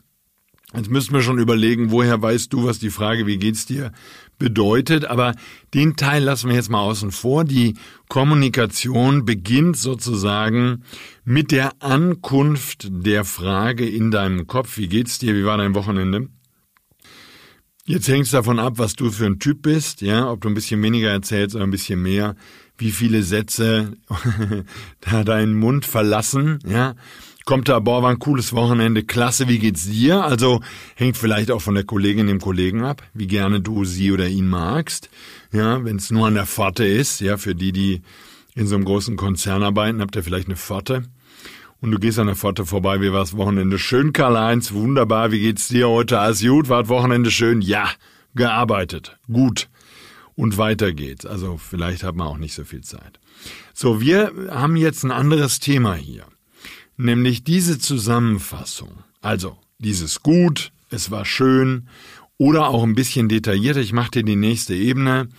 Jetzt 0.76 0.90
müssten 0.90 1.14
wir 1.14 1.22
schon 1.22 1.40
überlegen, 1.40 1.92
woher 1.92 2.22
weißt 2.22 2.52
du, 2.52 2.66
was 2.66 2.80
die 2.80 2.90
Frage, 2.90 3.26
wie 3.26 3.38
geht's 3.38 3.66
dir, 3.66 3.92
bedeutet. 4.38 5.06
Aber 5.06 5.34
den 5.74 5.96
Teil 5.96 6.24
lassen 6.24 6.50
wir 6.50 6.56
jetzt 6.56 6.70
mal 6.70 6.82
außen 6.82 7.12
vor. 7.12 7.44
Die 7.44 7.76
Kommunikation 8.10 9.26
beginnt 9.26 9.78
sozusagen 9.78 10.84
mit 11.24 11.52
der 11.52 11.82
Ankunft 11.82 12.88
der 12.90 13.26
Frage 13.26 13.88
in 13.88 14.12
deinem 14.12 14.48
Kopf. 14.48 14.78
Wie 14.78 14.88
geht's 14.88 15.20
dir? 15.20 15.36
Wie 15.36 15.46
war 15.46 15.58
dein 15.58 15.76
Wochenende? 15.76 16.30
Jetzt 17.88 18.08
hängt 18.08 18.26
es 18.26 18.32
davon 18.32 18.58
ab, 18.58 18.74
was 18.78 18.96
du 18.96 19.12
für 19.12 19.28
ein 19.28 19.38
Typ 19.38 19.62
bist, 19.62 20.02
ja, 20.02 20.28
ob 20.32 20.42
du 20.42 20.48
ein 20.48 20.56
bisschen 20.56 20.82
weniger 20.82 21.12
erzählst 21.12 21.56
oder 21.56 21.66
ein 21.66 21.72
bisschen 21.72 22.02
mehr, 22.02 22.36
wie 22.80 22.90
viele 22.90 23.22
Sätze 23.22 23.94
da 25.02 25.24
deinen 25.24 25.54
Mund 25.54 25.86
verlassen, 25.86 26.58
ja 26.66 26.96
kommt 27.46 27.70
da, 27.70 27.80
boah, 27.80 28.02
war 28.02 28.10
ein 28.10 28.20
cooles 28.20 28.54
Wochenende, 28.54 29.04
klasse, 29.04 29.48
wie 29.48 29.60
geht's 29.60 29.88
dir? 29.88 30.24
Also 30.24 30.62
hängt 30.96 31.16
vielleicht 31.16 31.52
auch 31.52 31.62
von 31.62 31.76
der 31.76 31.84
Kollegin, 31.84 32.28
dem 32.28 32.42
Kollegen 32.42 32.84
ab, 32.84 33.04
wie 33.14 33.28
gerne 33.28 33.62
du 33.62 33.86
sie 33.86 34.12
oder 34.12 34.28
ihn 34.28 34.48
magst. 34.48 35.10
Ja, 35.52 35.86
wenn 35.86 35.98
es 35.98 36.12
nur 36.12 36.28
an 36.28 36.34
der 36.34 36.48
Pforte 36.48 36.86
ist, 36.86 37.22
ja, 37.22 37.38
für 37.38 37.56
die, 37.56 37.72
die 37.72 38.02
in 38.56 38.68
so 38.68 38.76
einem 38.76 38.86
großen 38.86 39.16
Konzern 39.16 39.64
arbeiten, 39.64 40.02
habt 40.02 40.16
ihr 40.16 40.24
vielleicht 40.24 40.48
eine 40.48 40.56
Pforte. 40.56 41.04
Und 41.82 41.92
du 41.92 42.00
gehst 42.00 42.18
an 42.18 42.28
der 42.28 42.36
Pforte 42.36 42.66
vorbei, 42.66 43.00
wie 43.00 43.14
war's 43.14 43.38
Wochenende? 43.38 43.78
Schön, 43.78 44.12
Karl-Heinz, 44.12 44.74
wunderbar, 44.74 45.32
wie 45.32 45.42
geht's 45.42 45.68
dir 45.68 45.88
heute? 45.88 46.20
Alles 46.20 46.42
gut, 46.42 46.68
war 46.68 46.90
Wochenende 46.90 47.30
schön? 47.30 47.62
Ja, 47.62 47.90
gearbeitet, 48.34 49.18
gut. 49.32 49.70
Und 50.36 50.58
weiter 50.58 50.94
geht's. 50.94 51.26
Also 51.26 51.58
vielleicht 51.58 52.04
hat 52.04 52.16
man 52.16 52.28
auch 52.28 52.38
nicht 52.38 52.56
so 52.56 52.64
viel 52.66 52.82
Zeit. 52.82 53.20
So, 53.74 54.02
wir 54.02 54.34
haben 54.50 54.76
jetzt 54.76 55.04
ein 55.04 55.12
anderes 55.12 55.60
Thema 55.60 55.94
hier 55.94 56.26
nämlich 56.98 57.44
diese 57.44 57.80
Zusammenfassung. 57.80 58.92
Also 59.22 59.58
dieses 59.80 60.22
Gut, 60.22 60.72
es 60.90 61.12
war 61.12 61.26
schön 61.26 61.88
oder 62.38 62.68
auch 62.70 62.84
ein 62.84 62.96
bisschen 62.96 63.30
detaillierter. 63.30 63.82
Ich 63.82 63.94
mache 63.94 64.12
dir 64.12 64.24
die 64.24 64.36
nächste 64.36 64.76
Ebene 64.76 65.30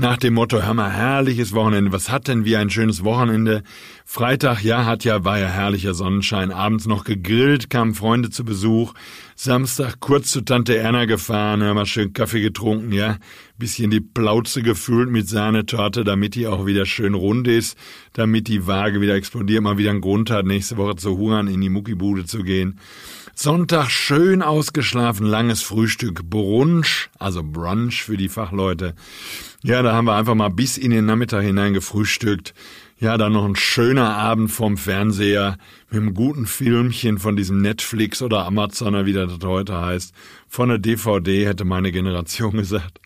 nach 0.00 0.16
dem 0.16 0.34
Motto, 0.34 0.62
hör 0.62 0.74
mal, 0.74 0.90
herrliches 0.90 1.54
Wochenende. 1.54 1.92
Was 1.92 2.10
hat 2.10 2.26
denn 2.26 2.44
wie 2.44 2.56
ein 2.56 2.70
schönes 2.70 3.04
Wochenende? 3.04 3.62
Freitag, 4.04 4.62
ja, 4.62 4.86
hat 4.86 5.04
ja, 5.04 5.24
war 5.24 5.38
ja 5.38 5.46
herrlicher 5.46 5.94
Sonnenschein. 5.94 6.50
Abends 6.50 6.86
noch 6.86 7.04
gegrillt, 7.04 7.70
kamen 7.70 7.94
Freunde 7.94 8.30
zu 8.30 8.44
Besuch. 8.44 8.94
Samstag 9.36 10.00
kurz 10.00 10.30
zu 10.32 10.40
Tante 10.40 10.76
Erna 10.76 11.04
gefahren, 11.04 11.62
haben 11.62 11.76
wir 11.76 11.86
schön 11.86 12.12
Kaffee 12.12 12.40
getrunken, 12.40 12.92
ja. 12.92 13.18
Bisschen 13.58 13.90
die 13.90 14.00
Plauze 14.00 14.62
gefüllt 14.62 15.10
mit 15.10 15.28
Sahnetorte, 15.28 16.02
damit 16.02 16.34
die 16.34 16.46
auch 16.46 16.64
wieder 16.64 16.86
schön 16.86 17.14
rund 17.14 17.46
ist, 17.46 17.76
damit 18.14 18.48
die 18.48 18.66
Waage 18.66 19.00
wieder 19.00 19.14
explodiert, 19.14 19.62
mal 19.62 19.78
wieder 19.78 19.90
einen 19.90 20.00
Grund 20.00 20.30
hat, 20.30 20.46
nächste 20.46 20.78
Woche 20.78 20.96
zu 20.96 21.16
hungern, 21.16 21.46
in 21.46 21.60
die 21.60 21.68
Muckibude 21.68 22.24
zu 22.24 22.42
gehen. 22.42 22.80
Sonntag 23.34 23.90
schön 23.90 24.42
ausgeschlafen, 24.42 25.24
langes 25.24 25.62
Frühstück, 25.62 26.28
Brunch, 26.28 27.08
also 27.18 27.42
Brunch 27.42 28.02
für 28.02 28.18
die 28.18 28.28
Fachleute. 28.28 28.94
Ja, 29.62 29.82
da 29.82 29.92
haben 29.92 30.06
wir 30.06 30.14
einfach 30.14 30.34
mal 30.34 30.48
bis 30.48 30.78
in 30.78 30.90
den 30.90 31.04
Nachmittag 31.04 31.42
hinein 31.42 31.74
gefrühstückt. 31.74 32.54
Ja, 32.98 33.18
dann 33.18 33.32
noch 33.32 33.44
ein 33.44 33.56
schöner 33.56 34.16
Abend 34.16 34.50
vorm 34.50 34.76
Fernseher 34.76 35.56
mit 35.90 36.00
einem 36.00 36.14
guten 36.14 36.46
Filmchen 36.46 37.18
von 37.18 37.36
diesem 37.36 37.60
Netflix 37.60 38.22
oder 38.22 38.46
Amazoner, 38.46 39.06
wie 39.06 39.12
das 39.12 39.32
heute 39.42 39.80
heißt. 39.80 40.14
Von 40.48 40.70
der 40.70 40.78
DVD 40.78 41.46
hätte 41.46 41.64
meine 41.64 41.92
Generation 41.92 42.52
gesagt. 42.56 43.00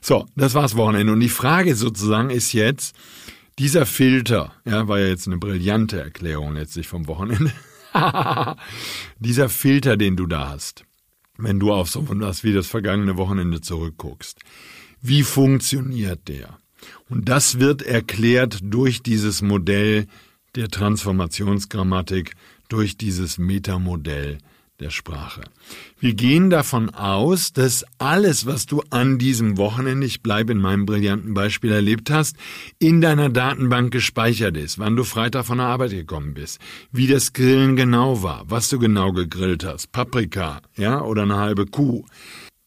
So, 0.00 0.26
das 0.36 0.54
war's 0.54 0.76
Wochenende. 0.76 1.12
Und 1.12 1.20
die 1.20 1.28
Frage 1.28 1.74
sozusagen 1.74 2.30
ist 2.30 2.52
jetzt, 2.52 2.96
dieser 3.58 3.86
Filter, 3.86 4.52
ja, 4.64 4.86
war 4.86 4.98
ja 4.98 5.06
jetzt 5.06 5.26
eine 5.26 5.38
brillante 5.38 6.00
Erklärung 6.00 6.54
letztlich 6.54 6.88
vom 6.88 7.06
Wochenende. 7.06 7.52
Dieser 9.18 9.48
Filter, 9.48 9.96
den 9.96 10.16
du 10.16 10.26
da 10.26 10.50
hast, 10.50 10.84
wenn 11.38 11.58
du 11.58 11.72
auf 11.72 11.88
so 11.88 12.04
was 12.06 12.44
wie 12.44 12.52
das 12.52 12.66
vergangene 12.66 13.16
Wochenende 13.16 13.62
zurückguckst, 13.62 14.40
wie 15.00 15.22
funktioniert 15.22 16.28
der? 16.28 16.58
Und 17.08 17.28
das 17.28 17.58
wird 17.60 17.82
erklärt 17.82 18.58
durch 18.62 19.02
dieses 19.02 19.42
Modell 19.42 20.06
der 20.54 20.68
Transformationsgrammatik, 20.68 22.34
durch 22.68 22.96
dieses 22.96 23.38
Metamodell 23.38 24.38
der 24.80 24.90
Sprache. 24.90 25.42
Wir 25.98 26.14
gehen 26.14 26.50
davon 26.50 26.90
aus, 26.90 27.52
dass 27.52 27.84
alles, 27.98 28.44
was 28.44 28.66
du 28.66 28.82
an 28.90 29.18
diesem 29.18 29.56
Wochenende, 29.56 30.06
ich 30.06 30.22
bleibe 30.22 30.52
in 30.52 30.58
meinem 30.58 30.84
brillanten 30.84 31.32
Beispiel 31.32 31.72
erlebt 31.72 32.10
hast, 32.10 32.36
in 32.78 33.00
deiner 33.00 33.30
Datenbank 33.30 33.90
gespeichert 33.90 34.56
ist, 34.56 34.78
wann 34.78 34.96
du 34.96 35.04
Freitag 35.04 35.46
von 35.46 35.58
der 35.58 35.68
Arbeit 35.68 35.92
gekommen 35.92 36.34
bist, 36.34 36.60
wie 36.92 37.06
das 37.06 37.32
Grillen 37.32 37.76
genau 37.76 38.22
war, 38.22 38.44
was 38.48 38.68
du 38.68 38.78
genau 38.78 39.12
gegrillt 39.12 39.64
hast, 39.64 39.92
Paprika, 39.92 40.60
ja, 40.76 41.00
oder 41.00 41.22
eine 41.22 41.36
halbe 41.36 41.66
Kuh, 41.66 42.04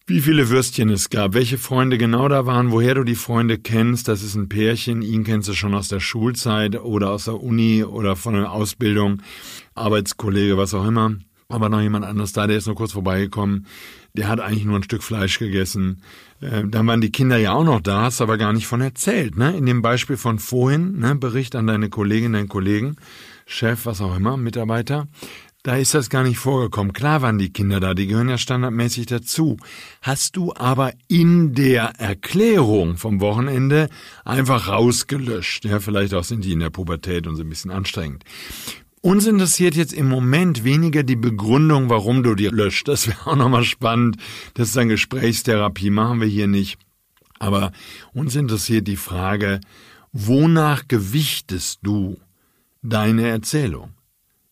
wie 0.09 0.21
viele 0.21 0.49
Würstchen 0.49 0.89
es 0.89 1.09
gab, 1.09 1.33
welche 1.33 1.57
Freunde 1.57 1.97
genau 1.97 2.27
da 2.27 2.45
waren, 2.45 2.71
woher 2.71 2.95
du 2.95 3.03
die 3.03 3.15
Freunde 3.15 3.57
kennst, 3.57 4.07
das 4.07 4.23
ist 4.23 4.35
ein 4.35 4.49
Pärchen, 4.49 5.01
ihn 5.01 5.23
kennst 5.23 5.47
du 5.47 5.53
schon 5.53 5.73
aus 5.73 5.87
der 5.87 5.99
Schulzeit 5.99 6.79
oder 6.81 7.11
aus 7.11 7.25
der 7.25 7.41
Uni 7.41 7.83
oder 7.83 8.15
von 8.15 8.33
der 8.33 8.51
Ausbildung, 8.51 9.21
Arbeitskollege, 9.75 10.57
was 10.57 10.73
auch 10.73 10.85
immer 10.85 11.15
aber 11.49 11.67
noch 11.69 11.81
jemand 11.81 12.05
anderes 12.05 12.31
da, 12.31 12.45
der 12.45 12.57
ist 12.57 12.67
nur 12.67 12.75
kurz 12.75 12.91
vorbeigekommen. 12.91 13.65
Der 14.13 14.27
hat 14.27 14.39
eigentlich 14.39 14.65
nur 14.65 14.77
ein 14.77 14.83
Stück 14.83 15.01
Fleisch 15.03 15.39
gegessen. 15.39 16.01
Äh, 16.41 16.63
dann 16.67 16.85
waren 16.85 17.01
die 17.01 17.11
Kinder 17.11 17.37
ja 17.37 17.53
auch 17.53 17.63
noch 17.63 17.81
da, 17.81 18.03
hast 18.03 18.21
aber 18.21 18.37
gar 18.37 18.53
nicht 18.53 18.67
von 18.67 18.81
erzählt. 18.81 19.35
Ne? 19.35 19.57
In 19.57 19.65
dem 19.65 19.81
Beispiel 19.81 20.17
von 20.17 20.37
vorhin, 20.37 20.99
ne? 20.99 21.15
Bericht 21.15 21.55
an 21.55 21.67
deine 21.67 21.89
Kollegin, 21.89 22.33
deinen 22.33 22.49
Kollegen, 22.49 22.97
Chef, 23.47 23.87
was 23.87 23.99
auch 23.99 24.15
immer, 24.15 24.37
Mitarbeiter. 24.37 25.07
Da 25.63 25.75
ist 25.75 25.93
das 25.93 26.09
gar 26.09 26.23
nicht 26.23 26.37
vorgekommen. 26.37 26.93
Klar 26.93 27.21
waren 27.21 27.37
die 27.37 27.51
Kinder 27.51 27.79
da, 27.79 27.93
die 27.93 28.07
gehören 28.07 28.29
ja 28.29 28.37
standardmäßig 28.37 29.07
dazu. 29.07 29.57
Hast 30.01 30.37
du 30.37 30.53
aber 30.55 30.93
in 31.07 31.53
der 31.53 31.99
Erklärung 31.99 32.95
vom 32.95 33.19
Wochenende 33.19 33.89
einfach 34.23 34.69
rausgelöscht. 34.69 35.65
Ja, 35.65 35.79
vielleicht 35.79 36.13
auch 36.13 36.23
sind 36.23 36.45
die 36.45 36.53
in 36.53 36.59
der 36.59 36.69
Pubertät 36.69 37.27
und 37.27 37.35
so 37.35 37.43
ein 37.43 37.49
bisschen 37.49 37.71
anstrengend. 37.71 38.23
Uns 39.01 39.27
interessiert 39.27 39.75
jetzt 39.75 39.93
im 39.93 40.09
Moment 40.09 40.63
weniger 40.63 41.03
die 41.03 41.15
Begründung, 41.15 41.89
warum 41.89 42.23
du 42.23 42.35
dir 42.35 42.51
löscht. 42.51 42.87
Das 42.87 43.07
wäre 43.07 43.27
auch 43.27 43.35
nochmal 43.35 43.63
spannend. 43.63 44.17
Das 44.53 44.69
ist 44.69 44.77
dann 44.77 44.89
Gesprächstherapie, 44.89 45.89
machen 45.89 46.21
wir 46.21 46.27
hier 46.27 46.47
nicht. 46.47 46.77
Aber 47.37 47.71
uns 48.13 48.35
interessiert 48.35 48.87
die 48.87 48.97
Frage, 48.97 49.61
wonach 50.11 50.87
gewichtest 50.87 51.79
du 51.83 52.17
deine 52.81 53.27
Erzählung? 53.27 53.93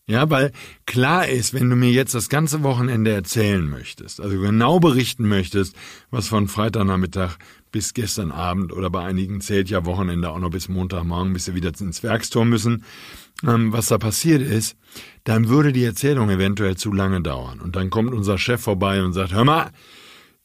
Ja, 0.08 0.30
weil 0.30 0.52
klar 0.86 1.28
ist, 1.28 1.52
wenn 1.52 1.68
du 1.68 1.76
mir 1.76 1.90
jetzt 1.90 2.14
das 2.14 2.30
ganze 2.30 2.62
Wochenende 2.62 3.12
erzählen 3.12 3.68
möchtest, 3.68 4.22
also 4.22 4.40
genau 4.40 4.80
berichten 4.80 5.28
möchtest, 5.28 5.76
was 6.10 6.28
von 6.28 6.48
Freitagnachmittag 6.48 7.36
bis 7.72 7.92
gestern 7.92 8.32
Abend 8.32 8.72
oder 8.72 8.88
bei 8.88 9.04
einigen 9.04 9.42
zählt 9.42 9.68
ja 9.68 9.84
Wochenende 9.84 10.30
auch 10.30 10.38
noch 10.38 10.48
bis 10.48 10.70
Montagmorgen, 10.70 11.34
bis 11.34 11.44
sie 11.44 11.54
wieder 11.54 11.72
ins 11.78 12.02
Werkstor 12.02 12.46
müssen, 12.46 12.84
ähm, 13.46 13.70
was 13.70 13.86
da 13.86 13.98
passiert 13.98 14.40
ist, 14.40 14.78
dann 15.24 15.50
würde 15.50 15.74
die 15.74 15.84
Erzählung 15.84 16.30
eventuell 16.30 16.78
zu 16.78 16.90
lange 16.90 17.20
dauern. 17.20 17.60
Und 17.60 17.76
dann 17.76 17.90
kommt 17.90 18.14
unser 18.14 18.38
Chef 18.38 18.62
vorbei 18.62 19.02
und 19.02 19.12
sagt, 19.12 19.34
hör 19.34 19.44
mal, 19.44 19.72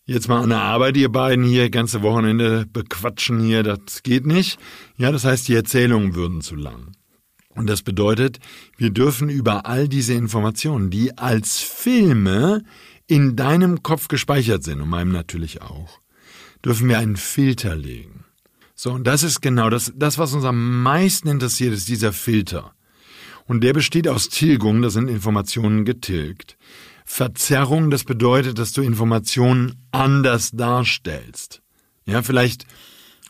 jetzt 0.06 0.28
mal 0.28 0.42
an 0.42 0.50
der 0.50 0.62
Arbeit, 0.62 0.98
ihr 0.98 1.10
beiden 1.10 1.46
hier, 1.46 1.70
ganze 1.70 2.02
Wochenende 2.02 2.66
bequatschen 2.66 3.40
hier, 3.40 3.64
das 3.64 4.04
geht 4.04 4.26
nicht. 4.26 4.60
Ja, 4.98 5.14
das 5.14 5.24
heißt, 5.24 5.48
die 5.48 5.56
Erzählungen 5.56 6.16
würden 6.16 6.42
zu 6.42 6.58
lang. 6.58 6.92
Und 7.56 7.68
das 7.68 7.82
bedeutet, 7.82 8.40
wir 8.78 8.90
dürfen 8.90 9.30
über 9.30 9.66
all 9.66 9.88
diese 9.88 10.14
Informationen, 10.14 10.90
die 10.90 11.18
als 11.18 11.60
Filme 11.60 12.64
in 13.08 13.36
deinem 13.36 13.84
Kopf 13.84 14.08
gespeichert 14.08 14.64
sind 14.64 14.82
und 14.82 14.90
meinem 14.90 15.12
natürlich 15.12 15.62
auch, 15.62 16.00
dürfen 16.66 16.90
wir 16.90 16.98
einen 16.98 17.18
Filter 17.18 17.76
legen. 17.76 18.26
So, 18.76 18.92
und 18.92 19.06
das 19.06 19.24
ist 19.24 19.42
genau 19.42 19.70
das, 19.70 19.94
das, 19.96 20.18
was 20.18 20.34
uns 20.34 20.46
am 20.46 20.82
meisten 20.82 21.28
interessiert, 21.28 21.74
ist 21.74 21.88
dieser 21.88 22.12
Filter. 22.12 22.74
Und 23.46 23.62
der 23.64 23.74
besteht 23.74 24.08
aus 24.08 24.30
Tilgung, 24.30 24.82
das 24.82 24.94
sind 24.94 25.10
Informationen 25.10 25.86
getilgt. 25.86 26.58
Verzerrung, 27.06 27.92
das 27.92 28.06
bedeutet, 28.06 28.58
dass 28.58 28.72
du 28.72 28.82
Informationen 28.82 29.76
anders 29.92 30.52
darstellst. 30.52 31.62
Ja, 32.06 32.22
vielleicht 32.24 32.66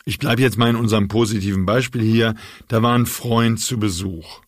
ich 0.04 0.18
bleibe 0.18 0.42
jetzt 0.42 0.58
mal 0.58 0.70
in 0.70 0.76
unserem 0.76 1.08
positiven 1.08 1.66
Beispiel 1.66 2.02
hier. 2.02 2.34
Da 2.68 2.82
war 2.82 2.94
ein 2.94 3.06
Freund 3.06 3.60
zu 3.60 3.78
Besuch. 3.78 4.40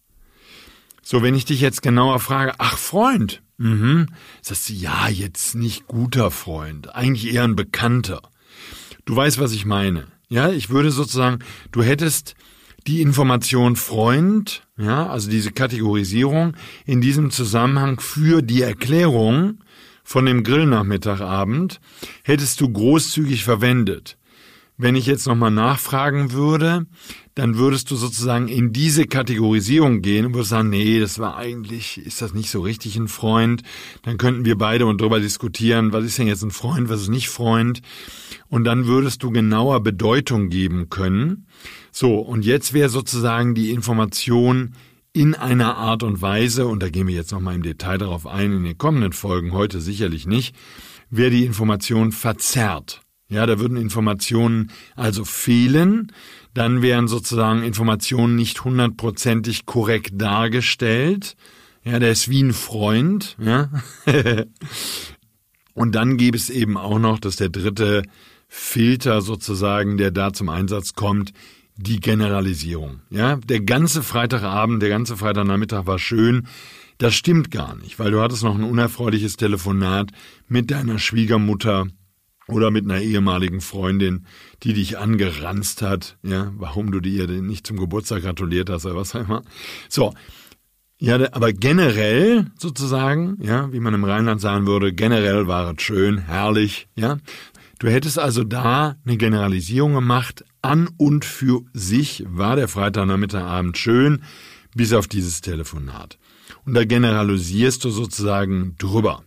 So, 1.03 1.23
wenn 1.23 1.35
ich 1.35 1.45
dich 1.45 1.61
jetzt 1.61 1.83
genauer 1.83 2.19
frage, 2.19 2.55
ach 2.59 2.77
Freund, 2.77 3.43
mhm, 3.59 4.07
sagst 4.43 4.69
du, 4.69 4.73
ja, 4.75 5.09
jetzt 5.09 5.55
nicht 5.55 5.87
guter 5.87 6.31
Freund, 6.31 6.95
eigentlich 6.95 7.33
eher 7.33 7.45
ein 7.45 7.57
Bekannter. 7.57 8.23
Du 9.05 9.15
weißt, 9.15 9.39
was 9.39 9.53
ich 9.53 9.65
meine. 9.65 10.09
Ja, 10.29 10.51
ich 10.51 10.69
würde 10.69 10.91
sozusagen, 10.91 11.39
du 11.71 11.83
hättest 11.83 12.35
die 12.89 13.03
Information 13.03 13.77
Freund, 13.77 14.67
ja, 14.77 15.09
also 15.09 15.31
diese 15.31 15.53
Kategorisierung 15.53 16.57
in 16.85 17.01
diesem 17.01 17.31
Zusammenhang 17.31 18.01
für 18.01 18.43
die 18.43 18.63
Erklärung 18.63 19.59
von 20.03 20.27
dem 20.27 20.43
Grillnachmittagabend 20.45 21.81
hättest 22.25 22.61
du 22.61 22.73
großzügig 22.73 23.45
verwendet. 23.45 24.16
Wenn 24.79 24.95
ich 24.95 25.07
jetzt 25.07 25.27
nochmal 25.27 25.51
nachfragen 25.51 26.33
würde, 26.33 26.87
dann 27.35 27.57
würdest 27.57 27.91
du 27.91 27.97
sozusagen 27.97 28.49
in 28.49 28.73
diese 28.73 29.07
Kategorisierung 29.07 30.03
gehen 30.03 30.27
und 30.27 30.35
würdest 30.35 30.51
sagen, 30.51 30.69
nee, 30.69 31.01
das 31.01 31.19
war 31.19 31.37
eigentlich, 31.37 31.99
ist 31.99 32.21
das 32.21 32.35
nicht 32.35 32.51
so 32.51 32.61
richtig 32.61 32.97
ein 32.97 33.09
Freund? 33.09 33.63
Dann 34.03 34.19
könnten 34.19 34.45
wir 34.45 34.59
beide 34.59 34.85
und 34.85 35.01
darüber 35.01 35.19
diskutieren, 35.19 35.95
was 35.95 36.05
ist 36.05 36.19
denn 36.19 36.27
jetzt 36.27 36.43
ein 36.43 36.51
Freund, 36.51 36.91
was 36.91 37.03
ist 37.03 37.09
nicht 37.09 37.31
Freund? 37.31 37.81
Und 38.49 38.65
dann 38.65 38.87
würdest 38.87 39.23
du 39.23 39.31
genauer 39.31 39.83
Bedeutung 39.83 40.51
geben 40.51 40.91
können. 40.91 41.47
So, 41.91 42.19
und 42.19 42.45
jetzt 42.45 42.75
wäre 42.75 42.91
sozusagen 42.91 43.55
die 43.55 43.71
Information 43.71 44.75
in 45.15 45.35
einer 45.35 45.77
Art 45.77 46.03
und 46.03 46.21
Weise, 46.21 46.67
und 46.67 46.83
da 46.83 46.91
gehen 46.91 47.07
wir 47.07 47.15
jetzt 47.15 47.33
nochmal 47.33 47.55
im 47.55 47.63
Detail 47.63 47.97
darauf 47.97 48.27
ein, 48.27 48.53
in 48.53 48.65
den 48.65 48.77
kommenden 48.77 49.15
Folgen, 49.15 49.53
heute 49.53 49.81
sicherlich 49.81 50.27
nicht, 50.27 50.55
wäre 51.09 51.31
die 51.31 51.47
Information 51.47 52.13
verzerrt. 52.13 53.06
Ja, 53.29 53.45
da 53.47 53.59
würden 53.59 53.77
Informationen 53.77 54.71
also 54.95 55.25
fehlen. 55.25 56.13
Dann 56.55 56.81
wären 56.81 57.09
sozusagen 57.09 57.63
Informationen 57.63 58.37
nicht 58.37 58.65
hundertprozentig 58.65 59.67
korrekt 59.67 60.13
dargestellt. 60.15 61.37
Ja, 61.83 61.99
der 61.99 62.13
ist 62.13 62.29
wie 62.29 62.43
ein 62.43 62.53
Freund. 62.53 63.37
Ja. 63.41 63.71
Und 65.75 65.95
dann 65.95 66.17
gäbe 66.17 66.37
es 66.37 66.51
eben 66.51 66.77
auch 66.77 66.99
noch, 66.99 67.19
dass 67.19 67.37
der 67.37 67.49
dritte 67.49 68.03
Filter 68.49 69.21
sozusagen, 69.21 69.99
der 69.99 70.11
da 70.11 70.33
zum 70.33 70.49
Einsatz 70.49 70.95
kommt, 70.95 71.33
die 71.77 72.01
Generalisierung. 72.01 73.01
Ja, 73.11 73.37
der 73.37 73.61
ganze 73.61 74.03
Freitagabend, 74.03 74.83
der 74.83 74.89
ganze 74.89 75.17
Freitagnachmittag 75.17 75.87
war 75.87 75.99
schön. 75.99 76.47
Das 76.99 77.15
stimmt 77.15 77.51
gar 77.51 77.77
nicht, 77.77 77.99
weil 77.99 78.11
du 78.11 78.23
hattest 78.23 78.43
noch 78.43 78.55
ein 78.55 78.65
unerfreuliches 78.65 79.37
Telefonat 79.37 80.13
mit 80.49 80.71
deiner 80.71 80.99
Schwiegermutter 80.99 81.89
oder 82.49 82.71
mit 82.71 82.85
einer 82.85 83.01
ehemaligen 83.01 83.61
Freundin, 83.61 84.27
die 84.63 84.73
dich 84.73 84.99
angeranzt 84.99 85.83
hat, 85.83 86.17
ja, 86.23 86.53
warum 86.57 86.93
du 86.93 87.01
dir 87.01 87.27
nicht 87.27 87.67
zum 87.67 87.77
Geburtstag 87.79 88.23
gratuliert 88.23 88.71
hast 88.71 88.87
oder 88.87 88.97
was 88.97 89.15
auch 89.15 89.21
immer. 89.21 89.43
So. 89.89 90.15
Ja, 90.99 91.17
aber 91.33 91.53
generell 91.53 92.47
sozusagen, 92.59 93.37
ja, 93.43 93.71
wie 93.71 93.81
man 93.81 93.93
im 93.93 94.05
Rheinland 94.05 94.41
sagen 94.41 94.67
würde, 94.67 94.95
generell 94.95 95.47
war 95.47 95.75
es 95.75 95.83
schön, 95.83 96.19
herrlich, 96.19 96.89
ja. 96.95 97.19
Du 97.79 97.89
hättest 97.89 98.19
also 98.19 98.43
da 98.45 98.97
eine 99.05 99.19
Generalisierung 99.19 99.93
gemacht, 99.93 100.43
an 100.63 100.89
und 100.97 101.25
für 101.25 101.63
sich 101.75 102.25
war 102.27 102.57
der 102.57 102.69
Freitagnachmittagabend 102.69 103.77
schön, 103.79 104.23
bis 104.75 104.93
auf 104.93 105.07
dieses 105.07 105.43
Telefonat. 105.43 106.19
Und 106.65 106.75
da 106.75 106.85
generalisierst 106.85 107.85
du 107.85 107.91
sozusagen 107.91 108.75
drüber. 108.79 109.23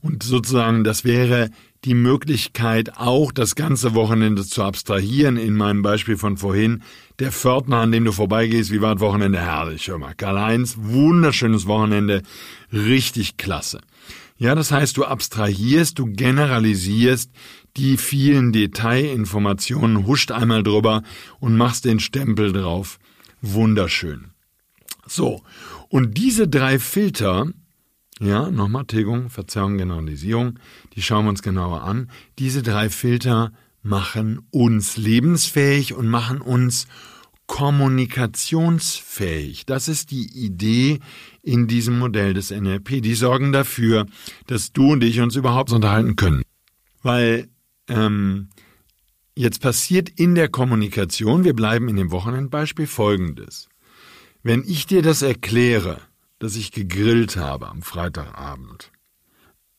Und 0.00 0.22
sozusagen, 0.22 0.82
das 0.82 1.04
wäre 1.04 1.50
die 1.84 1.94
Möglichkeit, 1.94 2.96
auch 2.96 3.32
das 3.32 3.54
ganze 3.54 3.94
Wochenende 3.94 4.44
zu 4.44 4.62
abstrahieren. 4.62 5.36
In 5.36 5.54
meinem 5.54 5.82
Beispiel 5.82 6.16
von 6.16 6.36
vorhin, 6.36 6.82
der 7.18 7.32
Pförtner, 7.32 7.78
an 7.78 7.92
dem 7.92 8.04
du 8.04 8.12
vorbeigehst, 8.12 8.70
wie 8.70 8.80
war 8.80 8.94
das 8.94 9.02
Wochenende? 9.02 9.40
Herrlich, 9.40 9.88
hör 9.88 9.98
mal. 9.98 10.14
Karl-Heinz, 10.14 10.76
wunderschönes 10.78 11.66
Wochenende, 11.66 12.22
richtig 12.72 13.36
klasse. 13.36 13.80
Ja, 14.38 14.54
das 14.54 14.72
heißt, 14.72 14.96
du 14.96 15.04
abstrahierst, 15.04 15.98
du 15.98 16.06
generalisierst 16.06 17.30
die 17.76 17.96
vielen 17.96 18.52
Detailinformationen, 18.52 20.06
huscht 20.06 20.30
einmal 20.30 20.62
drüber 20.62 21.02
und 21.40 21.56
machst 21.56 21.84
den 21.84 22.00
Stempel 22.00 22.52
drauf. 22.52 22.98
Wunderschön. 23.40 24.32
So. 25.06 25.42
Und 25.88 26.16
diese 26.16 26.48
drei 26.48 26.78
Filter, 26.78 27.46
ja, 28.20 28.50
nochmal 28.50 28.84
Tilgung, 28.84 29.30
Verzerrung, 29.30 29.78
Generalisierung. 29.78 30.58
Die 30.94 31.02
schauen 31.02 31.24
wir 31.24 31.30
uns 31.30 31.42
genauer 31.42 31.82
an. 31.82 32.10
Diese 32.38 32.62
drei 32.62 32.90
Filter 32.90 33.52
machen 33.82 34.40
uns 34.50 34.96
lebensfähig 34.96 35.94
und 35.94 36.08
machen 36.08 36.40
uns 36.40 36.86
kommunikationsfähig. 37.46 39.66
Das 39.66 39.88
ist 39.88 40.10
die 40.10 40.32
Idee 40.32 41.00
in 41.42 41.66
diesem 41.66 41.98
Modell 41.98 42.32
des 42.32 42.50
NLP. 42.50 43.02
Die 43.02 43.14
sorgen 43.14 43.52
dafür, 43.52 44.06
dass 44.46 44.72
du 44.72 44.92
und 44.92 45.04
ich 45.04 45.20
uns 45.20 45.36
überhaupt 45.36 45.70
unterhalten 45.72 46.16
können. 46.16 46.42
Weil 47.02 47.50
ähm, 47.88 48.48
jetzt 49.34 49.60
passiert 49.60 50.08
in 50.08 50.34
der 50.34 50.48
Kommunikation, 50.48 51.44
wir 51.44 51.54
bleiben 51.54 51.88
in 51.88 51.96
dem 51.96 52.10
Wochenendbeispiel, 52.10 52.86
folgendes. 52.86 53.68
Wenn 54.42 54.64
ich 54.66 54.86
dir 54.86 55.02
das 55.02 55.20
erkläre, 55.22 56.00
dass 56.42 56.56
ich 56.56 56.72
gegrillt 56.72 57.36
habe 57.36 57.68
am 57.68 57.82
Freitagabend. 57.82 58.90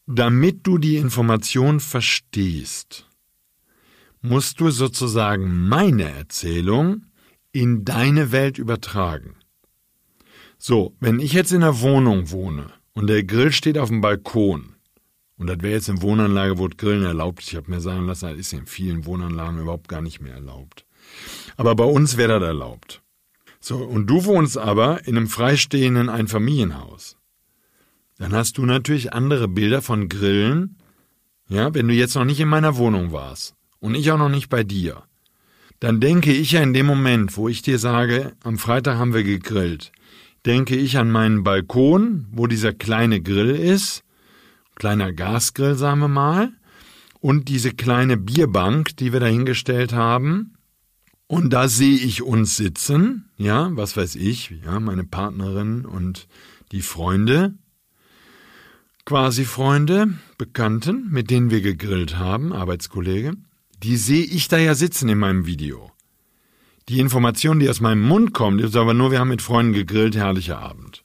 Damit 0.06 0.66
du 0.66 0.78
die 0.78 0.96
Information 0.96 1.82
verstehst, 1.82 3.06
musst 4.22 4.62
du 4.62 4.72
sozusagen 4.72 5.68
meine 5.68 6.10
Erzählung 6.10 7.08
in 7.52 7.84
deine 7.84 8.32
Welt 8.32 8.58
übertragen. 8.60 9.36
So, 10.58 10.96
wenn 11.02 11.20
ich 11.20 11.34
jetzt 11.34 11.52
in 11.52 11.60
der 11.60 11.82
Wohnung 11.82 12.32
wohne 12.32 12.68
und 12.94 13.08
der 13.08 13.26
Grill 13.26 13.52
steht 13.52 13.78
auf 13.78 13.90
dem 13.90 14.00
Balkon, 14.00 14.78
und 15.38 15.48
das 15.48 15.58
wäre 15.60 15.74
jetzt 15.74 15.90
in 15.90 16.02
Wohnanlage, 16.02 16.60
wo 16.60 16.70
Grillen 16.70 17.04
erlaubt 17.04 17.42
ist, 17.42 17.50
ich 17.50 17.58
habe 17.58 17.70
mir 17.70 17.82
sagen 17.82 18.08
lassen, 18.08 18.30
das 18.30 18.40
ist 18.40 18.54
in 18.54 18.68
vielen 18.68 19.06
Wohnanlagen 19.06 19.60
überhaupt 19.60 19.90
gar 19.90 20.02
nicht 20.02 20.22
mehr 20.22 20.36
erlaubt. 20.36 20.86
Aber 21.58 21.76
bei 21.76 21.84
uns 21.84 22.16
wäre 22.16 22.40
das 22.40 22.48
erlaubt. 22.48 23.03
So, 23.66 23.78
und 23.78 24.08
du 24.08 24.26
wohnst 24.26 24.58
aber 24.58 25.08
in 25.08 25.16
einem 25.16 25.30
freistehenden 25.30 26.10
Einfamilienhaus. 26.10 27.16
Dann 28.18 28.34
hast 28.34 28.58
du 28.58 28.66
natürlich 28.66 29.14
andere 29.14 29.48
Bilder 29.48 29.82
von 29.82 30.10
Grillen, 30.10 30.76
ja, 31.48 31.74
wenn 31.74 31.88
du 31.88 31.94
jetzt 31.94 32.16
noch 32.16 32.26
nicht 32.26 32.42
in 32.42 32.50
meiner 32.50 32.76
Wohnung 32.76 33.14
warst 33.14 33.56
und 33.80 33.96
ich 33.96 34.12
auch 34.12 34.18
noch 34.18 34.28
nicht 34.28 34.50
bei 34.50 34.66
dir. 34.66 35.04
Dann 35.80 36.02
denke 36.02 36.34
ich 36.34 36.52
ja 36.52 36.62
in 36.62 36.74
dem 36.74 36.86
Moment, 36.86 37.38
wo 37.38 37.48
ich 37.48 37.62
dir 37.62 37.80
sage, 37.80 38.34
am 38.44 38.58
Freitag 38.58 38.98
haben 38.98 39.14
wir 39.14 39.24
gegrillt, 39.24 39.94
denke 40.46 40.76
ich 40.76 40.98
an 40.98 41.10
meinen 41.10 41.44
Balkon, 41.44 42.28
wo 42.32 42.48
dieser 42.48 42.74
kleine 42.74 43.22
Grill 43.22 43.56
ist, 43.56 44.04
kleiner 44.76 45.14
Gasgrill, 45.14 45.76
sagen 45.76 46.02
wir 46.02 46.10
mal, 46.10 46.52
und 47.22 47.48
diese 47.48 47.72
kleine 47.72 48.18
Bierbank, 48.18 48.98
die 48.98 49.14
wir 49.14 49.22
dahingestellt 49.22 49.94
haben. 49.94 50.53
Und 51.34 51.50
da 51.50 51.68
sehe 51.68 51.98
ich 51.98 52.22
uns 52.22 52.58
sitzen, 52.58 53.28
ja, 53.38 53.76
was 53.76 53.98
weiß 53.98 54.18
ich, 54.18 54.54
ja, 54.64 54.80
meine 54.80 55.04
Partnerin 55.04 55.84
und 55.84 56.28
die 56.72 56.84
Freunde, 56.84 57.56
quasi 59.04 59.44
Freunde, 59.44 60.14
Bekannten, 60.38 61.10
mit 61.10 61.32
denen 61.32 61.50
wir 61.50 61.62
gegrillt 61.62 62.20
haben, 62.20 62.54
Arbeitskollege, 62.54 63.34
die 63.82 63.98
sehe 63.98 64.24
ich 64.24 64.48
da 64.48 64.60
ja 64.60 64.76
sitzen 64.76 65.10
in 65.10 65.18
meinem 65.18 65.48
Video. 65.48 65.92
Die 66.88 67.00
Information, 67.00 67.60
die 67.60 67.68
aus 67.68 67.82
meinem 67.82 68.04
Mund 68.04 68.36
kommt, 68.36 68.62
ist 68.62 68.76
aber 68.76 68.94
nur, 68.94 69.10
wir 69.10 69.20
haben 69.20 69.30
mit 69.30 69.42
Freunden 69.42 69.74
gegrillt, 69.74 70.16
herrlicher 70.16 70.60
Abend. 70.60 71.04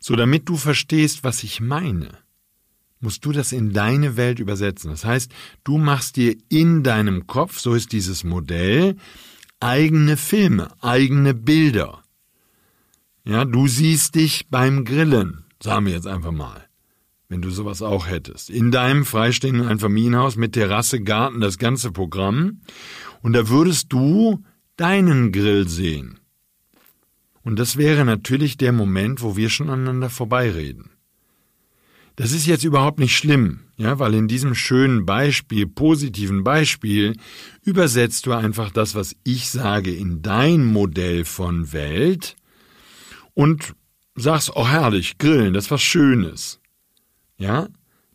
So, 0.00 0.16
damit 0.16 0.48
du 0.48 0.56
verstehst, 0.56 1.22
was 1.22 1.44
ich 1.44 1.60
meine, 1.60 2.18
musst 3.00 3.24
du 3.24 3.32
das 3.32 3.52
in 3.52 3.72
deine 3.72 4.16
Welt 4.16 4.38
übersetzen. 4.38 4.90
Das 4.90 5.04
heißt, 5.04 5.32
du 5.64 5.78
machst 5.78 6.16
dir 6.16 6.36
in 6.48 6.82
deinem 6.82 7.26
Kopf, 7.26 7.58
so 7.58 7.74
ist 7.74 7.92
dieses 7.92 8.24
Modell, 8.24 8.96
eigene 9.60 10.16
Filme, 10.16 10.68
eigene 10.82 11.34
Bilder. 11.34 12.02
Ja, 13.24 13.44
du 13.44 13.66
siehst 13.66 14.14
dich 14.14 14.48
beim 14.48 14.84
Grillen, 14.84 15.44
sagen 15.62 15.86
wir 15.86 15.92
jetzt 15.92 16.06
einfach 16.06 16.32
mal. 16.32 16.64
Wenn 17.28 17.42
du 17.42 17.50
sowas 17.50 17.82
auch 17.82 18.06
hättest. 18.06 18.48
In 18.48 18.70
deinem 18.70 19.04
freistehenden 19.04 19.68
Einfamilienhaus 19.68 20.36
mit 20.36 20.54
Terrasse, 20.54 21.02
Garten, 21.02 21.40
das 21.40 21.58
ganze 21.58 21.92
Programm. 21.92 22.62
Und 23.20 23.34
da 23.34 23.50
würdest 23.50 23.92
du 23.92 24.42
deinen 24.76 25.30
Grill 25.30 25.68
sehen. 25.68 26.20
Und 27.42 27.58
das 27.58 27.76
wäre 27.76 28.06
natürlich 28.06 28.56
der 28.56 28.72
Moment, 28.72 29.20
wo 29.20 29.36
wir 29.36 29.50
schon 29.50 29.68
aneinander 29.68 30.08
vorbeireden. 30.08 30.90
Das 32.18 32.32
ist 32.32 32.46
jetzt 32.46 32.64
überhaupt 32.64 32.98
nicht 32.98 33.16
schlimm, 33.16 33.60
ja, 33.76 34.00
weil 34.00 34.12
in 34.12 34.26
diesem 34.26 34.56
schönen 34.56 35.06
Beispiel, 35.06 35.68
positiven 35.68 36.42
Beispiel, 36.42 37.14
übersetzt 37.62 38.26
du 38.26 38.32
einfach 38.32 38.72
das, 38.72 38.96
was 38.96 39.14
ich 39.22 39.48
sage, 39.48 39.94
in 39.94 40.20
dein 40.20 40.64
Modell 40.64 41.24
von 41.24 41.72
Welt 41.72 42.34
und 43.34 43.76
sagst, 44.16 44.50
oh 44.56 44.66
herrlich, 44.66 45.18
grillen, 45.18 45.54
das 45.54 45.66
ist 45.66 45.70
was 45.70 45.82
Schönes. 45.82 46.58
Ja, 47.36 47.68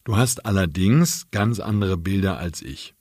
du 0.04 0.18
hast 0.18 0.46
allerdings 0.46 1.28
ganz 1.32 1.62
andere 1.62 1.96
Bilder 1.96 2.38
als 2.38 2.62
ich. 2.62 2.96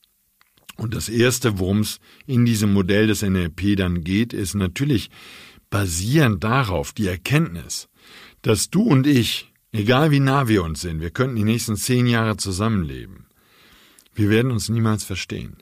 Und 0.77 0.95
das 0.95 1.09
Erste, 1.09 1.59
worum 1.59 1.81
es 1.81 1.99
in 2.27 2.45
diesem 2.45 2.73
Modell 2.73 3.09
des 3.09 3.23
NLP 3.23 3.75
dann 3.77 4.05
geht, 4.05 4.33
ist 4.33 4.55
natürlich 4.55 5.11
basierend 5.69 6.45
darauf 6.45 6.93
die 6.93 7.09
Erkenntnis, 7.09 7.89
dass 8.43 8.71
du 8.71 8.83
und 8.83 9.09
ich, 9.09 9.52
egal 9.73 10.11
wie 10.11 10.21
nah 10.21 10.49
wir 10.49 10.63
uns 10.63 10.81
sind, 10.81 11.01
wir 11.01 11.11
könnten 11.11 11.37
die 11.37 11.45
nächsten 11.45 11.77
zehn 11.77 12.07
Jahre 12.07 12.37
zusammenleben, 12.37 13.27
wir 14.15 14.31
werden 14.31 14.53
uns 14.53 14.69
niemals 14.69 15.05
verstehen. 15.05 15.57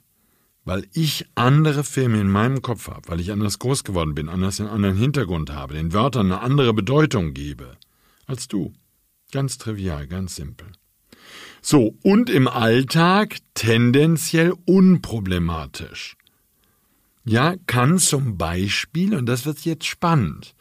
Weil 0.65 0.87
ich 0.93 1.27
andere 1.35 1.85
Filme 1.85 2.21
in 2.21 2.31
meinem 2.31 2.61
Kopf 2.61 2.89
habe, 2.89 3.09
weil 3.09 3.21
ich 3.21 3.33
anders 3.33 3.59
groß 3.59 3.83
geworden 3.83 4.15
bin, 4.15 4.29
anders 4.29 4.61
einen 4.61 4.69
anderen 4.69 4.97
Hintergrund 4.97 5.51
habe, 5.51 5.75
den 5.75 5.95
Wörtern 5.95 6.27
eine 6.27 6.43
andere 6.43 6.75
Bedeutung 6.75 7.33
gebe 7.33 7.79
als 8.27 8.47
du. 8.47 8.73
Ganz 9.33 9.59
trivial, 9.59 10.07
ganz 10.07 10.37
simpel. 10.37 10.69
So, 11.63 11.95
und 12.03 12.31
im 12.31 12.49
Alltag 12.49 13.39
tendenziell 13.55 14.55
unproblematisch. 14.65 16.17
Ja, 17.25 17.55
kann 17.67 17.99
zum 17.99 18.39
Beispiel, 18.39 19.15
und 19.15 19.27
das 19.27 19.45
wird 19.45 19.61
jetzt 19.61 19.87
spannend, 19.87 20.55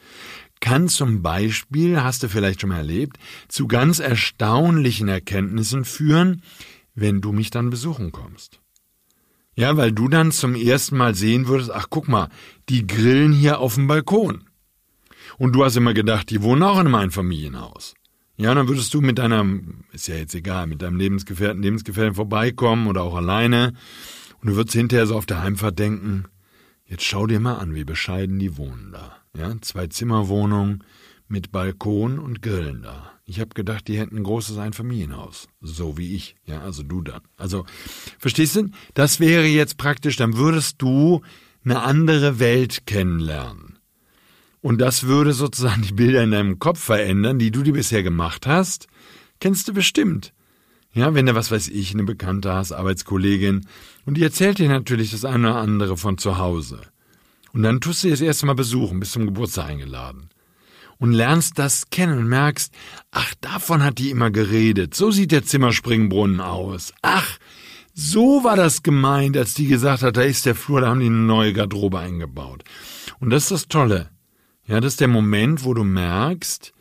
kann 0.59 0.87
zum 0.87 1.21
Beispiel, 1.21 2.01
hast 2.01 2.23
du 2.23 2.29
vielleicht 2.29 2.61
schon 2.61 2.69
mal 2.69 2.77
erlebt, 2.77 3.17
zu 3.47 3.67
ganz 3.67 3.99
erstaunlichen 3.99 5.07
Erkenntnissen 5.07 5.85
führen, 5.85 6.41
wenn 6.95 7.21
du 7.21 7.31
mich 7.31 7.49
dann 7.49 7.69
besuchen 7.69 8.11
kommst. 8.11 8.59
Ja, 9.55 9.75
weil 9.77 9.91
du 9.91 10.07
dann 10.07 10.31
zum 10.31 10.55
ersten 10.55 10.97
Mal 10.97 11.15
sehen 11.15 11.47
würdest, 11.47 11.71
ach 11.71 11.87
guck 11.89 12.07
mal, 12.07 12.29
die 12.69 12.87
grillen 12.87 13.33
hier 13.33 13.59
auf 13.59 13.75
dem 13.75 13.87
Balkon. 13.87 14.45
Und 15.37 15.53
du 15.53 15.63
hast 15.63 15.75
immer 15.75 15.93
gedacht, 15.93 16.29
die 16.29 16.41
wohnen 16.41 16.63
auch 16.63 16.79
in 16.79 16.87
einem 16.87 16.95
Einfamilienhaus. 16.95 17.93
Ja, 18.37 18.53
dann 18.53 18.69
würdest 18.69 18.93
du 18.93 19.01
mit 19.01 19.17
deinem, 19.17 19.83
ist 19.91 20.07
ja 20.07 20.15
jetzt 20.15 20.33
egal, 20.33 20.67
mit 20.67 20.81
deinem 20.81 20.97
Lebensgefährten, 20.97 21.61
Lebensgefährten 21.61 22.15
vorbeikommen 22.15 22.87
oder 22.87 23.03
auch 23.03 23.15
alleine. 23.15 23.73
Und 24.41 24.49
du 24.49 24.55
würdest 24.55 24.75
hinterher 24.75 25.07
so 25.07 25.17
auf 25.17 25.25
der 25.25 25.43
Heimfahrt 25.43 25.77
denken, 25.77 26.25
jetzt 26.85 27.03
schau 27.03 27.27
dir 27.27 27.41
mal 27.41 27.55
an, 27.55 27.75
wie 27.75 27.83
bescheiden 27.83 28.39
die 28.39 28.55
wohnen 28.55 28.93
da. 28.93 29.18
Ja, 29.37 29.53
zwei 29.61 29.87
Zimmerwohnung 29.87 30.83
mit 31.27 31.51
Balkon 31.51 32.19
und 32.19 32.41
Grillen 32.41 32.81
da. 32.81 33.11
Ich 33.25 33.39
habe 33.39 33.53
gedacht, 33.53 33.87
die 33.87 33.99
hätten 33.99 34.17
ein 34.17 34.23
großes 34.23 34.57
Einfamilienhaus. 34.57 35.47
So 35.61 35.97
wie 35.97 36.15
ich. 36.15 36.35
Ja, 36.45 36.61
also 36.61 36.81
du 36.81 37.01
dann. 37.01 37.21
Also, 37.37 37.65
verstehst 38.17 38.55
du? 38.55 38.71
Das 38.95 39.19
wäre 39.19 39.45
jetzt 39.45 39.77
praktisch, 39.77 40.15
dann 40.15 40.37
würdest 40.37 40.81
du 40.81 41.21
eine 41.63 41.81
andere 41.83 42.39
Welt 42.39 42.87
kennenlernen. 42.87 43.77
Und 44.61 44.81
das 44.81 45.03
würde 45.03 45.33
sozusagen 45.33 45.83
die 45.83 45.93
Bilder 45.93 46.23
in 46.23 46.31
deinem 46.31 46.59
Kopf 46.59 46.79
verändern, 46.79 47.37
die 47.37 47.51
du 47.51 47.61
dir 47.61 47.73
bisher 47.73 48.01
gemacht 48.01 48.47
hast. 48.47 48.87
Kennst 49.39 49.67
du 49.67 49.73
bestimmt. 49.73 50.33
Ja, 50.91 51.13
wenn 51.13 51.27
du, 51.27 51.35
was 51.35 51.51
weiß 51.51 51.67
ich, 51.67 51.93
eine 51.93 52.03
Bekannte 52.03 52.51
hast, 52.53 52.71
Arbeitskollegin, 52.71 53.67
und 54.05 54.17
die 54.17 54.23
erzählt 54.23 54.57
dir 54.57 54.69
natürlich 54.69 55.11
das 55.11 55.23
eine 55.23 55.51
oder 55.51 55.59
andere 55.59 55.97
von 55.97 56.17
zu 56.17 56.39
Hause. 56.39 56.81
Und 57.53 57.63
dann 57.63 57.81
tust 57.81 58.03
du 58.03 58.09
das 58.09 58.21
erste 58.21 58.45
Mal 58.45 58.55
besuchen, 58.55 58.99
bist 58.99 59.13
zum 59.13 59.25
Geburtstag 59.25 59.69
eingeladen. 59.69 60.29
Und 60.97 61.13
lernst 61.13 61.57
das 61.57 61.89
kennen 61.89 62.17
und 62.17 62.27
merkst, 62.27 62.73
ach, 63.11 63.33
davon 63.41 63.83
hat 63.83 63.99
die 63.99 64.09
immer 64.09 64.31
geredet. 64.31 64.93
So 64.93 65.11
sieht 65.11 65.31
der 65.31 65.45
Zimmerspringbrunnen 65.45 66.41
aus. 66.41 66.93
Ach, 67.01 67.39
so 67.93 68.43
war 68.43 68.55
das 68.55 68.83
gemeint, 68.83 69.37
als 69.37 69.53
die 69.53 69.67
gesagt 69.67 70.03
hat, 70.03 70.17
da 70.17 70.21
ist 70.21 70.45
der 70.45 70.55
Flur, 70.55 70.81
da 70.81 70.87
haben 70.87 70.99
die 70.99 71.07
eine 71.07 71.15
neue 71.15 71.53
Garderobe 71.53 71.99
eingebaut. 71.99 72.63
Und 73.19 73.29
das 73.29 73.43
ist 73.43 73.51
das 73.51 73.67
Tolle. 73.67 74.09
Ja, 74.67 74.79
das 74.79 74.93
ist 74.93 75.01
der 75.01 75.07
Moment, 75.07 75.63
wo 75.63 75.73
du 75.73 75.83
merkst, 75.83 76.73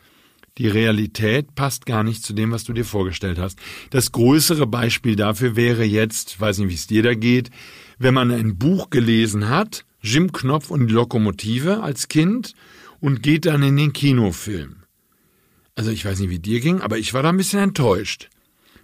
die 0.59 0.67
Realität 0.67 1.55
passt 1.55 1.85
gar 1.85 2.03
nicht 2.03 2.23
zu 2.23 2.33
dem, 2.33 2.51
was 2.51 2.65
du 2.65 2.73
dir 2.73 2.85
vorgestellt 2.85 3.39
hast. 3.39 3.57
Das 3.89 4.11
größere 4.11 4.67
Beispiel 4.67 5.15
dafür 5.15 5.55
wäre 5.55 5.85
jetzt, 5.85 6.39
weiß 6.39 6.59
nicht, 6.59 6.69
wie 6.69 6.75
es 6.75 6.87
dir 6.87 7.01
da 7.01 7.13
geht, 7.15 7.49
wenn 7.97 8.13
man 8.13 8.31
ein 8.31 8.57
Buch 8.57 8.89
gelesen 8.89 9.49
hat, 9.49 9.85
Jim 10.01 10.31
Knopf 10.31 10.71
und 10.71 10.87
die 10.87 10.93
Lokomotive 10.93 11.81
als 11.81 12.07
Kind 12.07 12.53
und 12.99 13.23
geht 13.23 13.45
dann 13.45 13.63
in 13.63 13.77
den 13.77 13.93
Kinofilm. 13.93 14.83
Also 15.75 15.91
ich 15.91 16.03
weiß 16.03 16.19
nicht, 16.19 16.29
wie 16.29 16.39
dir 16.39 16.59
ging, 16.59 16.81
aber 16.81 16.97
ich 16.97 17.13
war 17.13 17.23
da 17.23 17.29
ein 17.29 17.37
bisschen 17.37 17.59
enttäuscht 17.59 18.29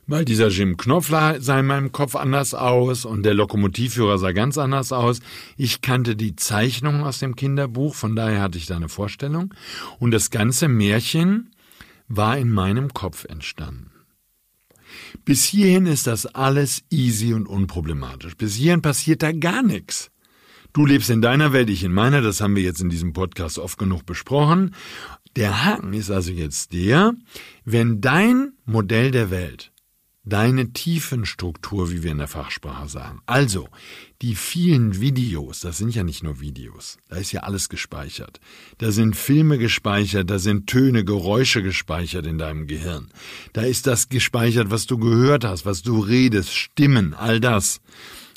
weil 0.07 0.25
dieser 0.25 0.49
Jim 0.49 0.77
Knopfler 0.77 1.41
sah 1.41 1.59
in 1.59 1.65
meinem 1.65 1.91
Kopf 1.91 2.15
anders 2.15 2.53
aus 2.53 3.05
und 3.05 3.23
der 3.23 3.33
Lokomotivführer 3.33 4.17
sah 4.17 4.31
ganz 4.31 4.57
anders 4.57 4.91
aus. 4.91 5.19
Ich 5.57 5.81
kannte 5.81 6.15
die 6.15 6.35
Zeichnungen 6.35 7.03
aus 7.03 7.19
dem 7.19 7.35
Kinderbuch, 7.35 7.95
von 7.95 8.15
daher 8.15 8.41
hatte 8.41 8.57
ich 8.57 8.67
da 8.67 8.75
eine 8.75 8.89
Vorstellung. 8.89 9.53
Und 9.99 10.11
das 10.11 10.29
ganze 10.29 10.67
Märchen 10.67 11.51
war 12.07 12.37
in 12.37 12.51
meinem 12.51 12.93
Kopf 12.93 13.25
entstanden. 13.25 13.91
Bis 15.25 15.43
hierhin 15.43 15.87
ist 15.87 16.07
das 16.07 16.27
alles 16.27 16.83
easy 16.89 17.33
und 17.33 17.47
unproblematisch. 17.47 18.37
Bis 18.37 18.55
hierhin 18.55 18.81
passiert 18.81 19.23
da 19.23 19.31
gar 19.31 19.63
nichts. 19.63 20.11
Du 20.75 20.85
lebst 20.85 21.09
in 21.09 21.21
deiner 21.21 21.53
Welt, 21.53 21.69
ich 21.69 21.85
in 21.85 21.93
meiner, 21.93 22.21
das 22.21 22.41
haben 22.41 22.57
wir 22.57 22.61
jetzt 22.61 22.81
in 22.81 22.89
diesem 22.89 23.13
Podcast 23.13 23.59
oft 23.59 23.77
genug 23.77 24.05
besprochen. 24.05 24.75
Der 25.37 25.63
Haken 25.63 25.93
ist 25.93 26.11
also 26.11 26.33
jetzt 26.33 26.73
der, 26.73 27.13
wenn 27.63 28.01
dein 28.01 28.51
Modell 28.65 29.11
der 29.11 29.31
Welt 29.31 29.71
deine 30.25 30.73
Tiefenstruktur, 30.73 31.91
wie 31.91 32.03
wir 32.03 32.11
in 32.11 32.17
der 32.17 32.27
Fachsprache 32.27 32.89
sagen. 32.89 33.21
Also, 33.25 33.69
die 34.21 34.35
vielen 34.35 34.99
Videos, 34.99 35.61
das 35.61 35.77
sind 35.77 35.95
ja 35.95 36.03
nicht 36.03 36.23
nur 36.23 36.41
Videos, 36.41 36.97
da 37.07 37.15
ist 37.15 37.31
ja 37.31 37.43
alles 37.43 37.69
gespeichert. 37.69 38.41
Da 38.77 38.91
sind 38.91 39.15
Filme 39.15 39.57
gespeichert, 39.57 40.29
da 40.29 40.39
sind 40.39 40.67
Töne, 40.67 41.05
Geräusche 41.05 41.63
gespeichert 41.63 42.25
in 42.25 42.37
deinem 42.37 42.67
Gehirn. 42.67 43.07
Da 43.53 43.61
ist 43.61 43.87
das 43.87 44.09
gespeichert, 44.09 44.71
was 44.71 44.87
du 44.87 44.97
gehört 44.97 45.45
hast, 45.45 45.65
was 45.65 45.83
du 45.83 45.99
redest, 45.99 46.53
Stimmen, 46.53 47.13
all 47.13 47.39
das. 47.39 47.79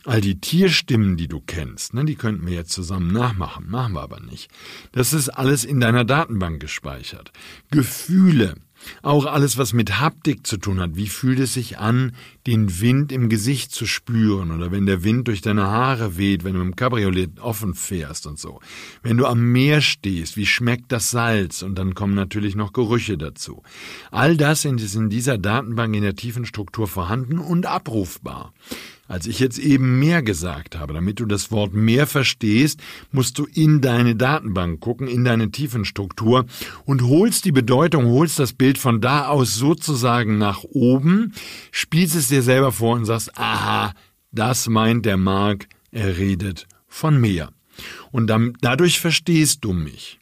All 0.09 0.23
die 0.23 0.41
Tierstimmen, 0.41 1.19
die 1.19 1.29
du 1.29 1.39
kennst, 1.39 1.93
ne, 1.93 2.03
die 2.07 2.15
könnten 2.15 2.47
wir 2.47 2.55
jetzt 2.55 2.73
zusammen 2.73 3.13
nachmachen, 3.13 3.69
machen 3.69 3.93
wir 3.93 4.01
aber 4.01 4.21
nicht. 4.21 4.51
Das 4.91 5.13
ist 5.13 5.29
alles 5.29 5.65
in 5.65 5.81
deiner 5.81 6.07
Datenbank 6.07 6.61
gespeichert. 6.61 7.31
Gefühle, 7.71 8.55
auch 9.03 9.27
alles, 9.27 9.59
was 9.59 9.75
mit 9.75 10.01
Haptik 10.01 10.47
zu 10.47 10.57
tun 10.57 10.81
hat. 10.81 10.97
Wie 10.97 11.09
fühlt 11.09 11.39
es 11.39 11.53
sich 11.53 11.77
an, 11.77 12.13
den 12.47 12.81
Wind 12.81 13.13
im 13.13 13.29
Gesicht 13.29 13.71
zu 13.71 13.85
spüren 13.85 14.51
oder 14.51 14.73
wenn 14.73 14.87
der 14.87 15.05
Wind 15.05 15.29
durch 15.29 15.43
deine 15.43 15.67
Haare 15.67 16.17
weht, 16.17 16.43
wenn 16.43 16.55
du 16.55 16.63
im 16.63 16.75
Cabriolet 16.75 17.39
offen 17.41 17.75
fährst 17.75 18.27
und 18.27 18.39
so. 18.39 18.61
Wenn 19.03 19.19
du 19.19 19.27
am 19.27 19.53
Meer 19.53 19.83
stehst, 19.83 20.39
wie 20.39 20.47
schmeckt 20.47 20.91
das 20.91 21.11
Salz 21.11 21.61
und 21.61 21.75
dann 21.75 21.95
kommen 21.95 22.15
natürlich 22.15 22.57
noch 22.57 22.73
Gerüche 22.73 23.19
dazu. 23.19 23.63
All 24.11 24.39
das 24.39 24.65
ist 24.65 24.95
in 24.95 25.11
dieser 25.11 25.37
Datenbank 25.37 25.95
in 25.95 26.03
der 26.03 26.17
tiefen 26.17 26.47
Struktur 26.47 26.89
vorhanden 26.89 27.39
und 27.39 27.67
abrufbar. 27.67 28.55
Als 29.09 29.27
ich 29.27 29.41
jetzt 29.41 29.59
eben 29.59 29.99
mehr 29.99 30.23
gesagt 30.23 30.77
habe, 30.77 30.93
damit 30.93 31.19
du 31.19 31.25
das 31.25 31.51
Wort 31.51 31.73
mehr 31.73 32.07
verstehst, 32.07 32.81
musst 33.11 33.39
du 33.39 33.47
in 33.47 33.81
deine 33.81 34.15
Datenbank 34.15 34.81
gucken, 34.81 35.09
in 35.09 35.25
deine 35.25 35.51
Tiefenstruktur 35.51 36.45
und 36.85 37.03
holst 37.03 37.47
die 37.47 37.53
Bedeutung, 37.53 38.05
holst 38.05 38.39
das 38.39 38.53
Bild 38.53 38.77
von 38.77 39.01
da 39.01 39.29
aus 39.29 39.55
sozusagen 39.55 40.37
nach 40.37 40.63
oben, 40.63 41.33
spielst 41.71 42.17
es 42.17 42.29
dir 42.29 42.43
selber 42.43 42.71
vor 42.71 42.97
und 42.97 43.07
sagst, 43.07 43.37
aha, 43.39 43.95
das 44.31 44.69
meint 44.69 45.07
der 45.07 45.17
Mark, 45.17 45.69
er 45.91 46.19
redet 46.19 46.67
von 46.87 47.19
mehr. 47.19 47.51
Und 48.13 48.27
dann, 48.27 48.59
dadurch 48.61 49.01
verstehst 49.01 49.65
du 49.65 49.73
mich. 49.73 50.19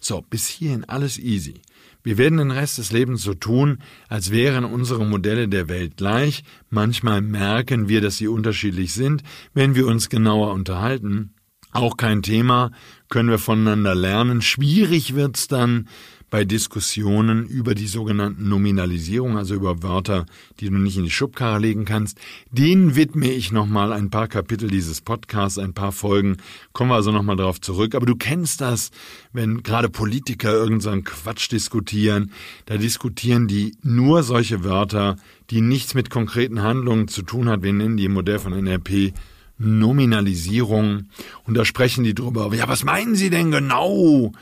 So, 0.00 0.22
bis 0.22 0.48
hierhin 0.48 0.84
alles 0.84 1.18
easy. 1.18 1.60
Wir 2.02 2.18
werden 2.18 2.38
den 2.38 2.50
Rest 2.50 2.78
des 2.78 2.92
Lebens 2.92 3.22
so 3.22 3.34
tun, 3.34 3.78
als 4.08 4.30
wären 4.30 4.64
unsere 4.64 5.04
Modelle 5.06 5.48
der 5.48 5.68
Welt 5.68 5.96
gleich. 5.96 6.42
Manchmal 6.70 7.20
merken 7.20 7.88
wir, 7.88 8.00
dass 8.00 8.16
sie 8.16 8.28
unterschiedlich 8.28 8.92
sind, 8.92 9.22
wenn 9.54 9.74
wir 9.74 9.86
uns 9.86 10.08
genauer 10.08 10.52
unterhalten. 10.52 11.34
Auch 11.72 11.96
kein 11.96 12.22
Thema, 12.22 12.70
können 13.08 13.30
wir 13.30 13.38
voneinander 13.38 13.94
lernen. 13.94 14.42
Schwierig 14.42 15.14
wird's 15.14 15.48
dann, 15.48 15.88
bei 16.32 16.46
Diskussionen 16.46 17.46
über 17.46 17.74
die 17.74 17.86
sogenannten 17.86 18.48
Nominalisierung, 18.48 19.36
also 19.36 19.54
über 19.54 19.82
Wörter, 19.82 20.24
die 20.60 20.70
du 20.70 20.78
nicht 20.78 20.96
in 20.96 21.04
die 21.04 21.10
Schubkarre 21.10 21.58
legen 21.58 21.84
kannst. 21.84 22.16
Denen 22.50 22.96
widme 22.96 23.30
ich 23.30 23.52
nochmal 23.52 23.92
ein 23.92 24.08
paar 24.08 24.28
Kapitel 24.28 24.70
dieses 24.70 25.02
Podcasts, 25.02 25.58
ein 25.58 25.74
paar 25.74 25.92
Folgen. 25.92 26.38
Kommen 26.72 26.90
wir 26.90 26.94
also 26.94 27.12
nochmal 27.12 27.36
darauf 27.36 27.60
zurück. 27.60 27.94
Aber 27.94 28.06
du 28.06 28.16
kennst 28.16 28.62
das, 28.62 28.92
wenn 29.34 29.62
gerade 29.62 29.90
Politiker 29.90 30.50
irgendeinen 30.50 31.04
Quatsch 31.04 31.52
diskutieren. 31.52 32.32
Da 32.64 32.78
diskutieren 32.78 33.46
die 33.46 33.76
nur 33.82 34.22
solche 34.22 34.64
Wörter, 34.64 35.16
die 35.50 35.60
nichts 35.60 35.92
mit 35.92 36.08
konkreten 36.08 36.62
Handlungen 36.62 37.08
zu 37.08 37.20
tun 37.20 37.50
hat. 37.50 37.62
Wir 37.62 37.74
nennen 37.74 37.98
die 37.98 38.06
im 38.06 38.14
Modell 38.14 38.38
von 38.38 38.54
NRP 38.54 39.12
Nominalisierung. 39.58 41.08
Und 41.44 41.54
da 41.58 41.66
sprechen 41.66 42.04
die 42.04 42.14
drüber. 42.14 42.54
Ja, 42.54 42.68
was 42.68 42.84
meinen 42.84 43.16
Sie 43.16 43.28
denn 43.28 43.50
genau? 43.50 44.32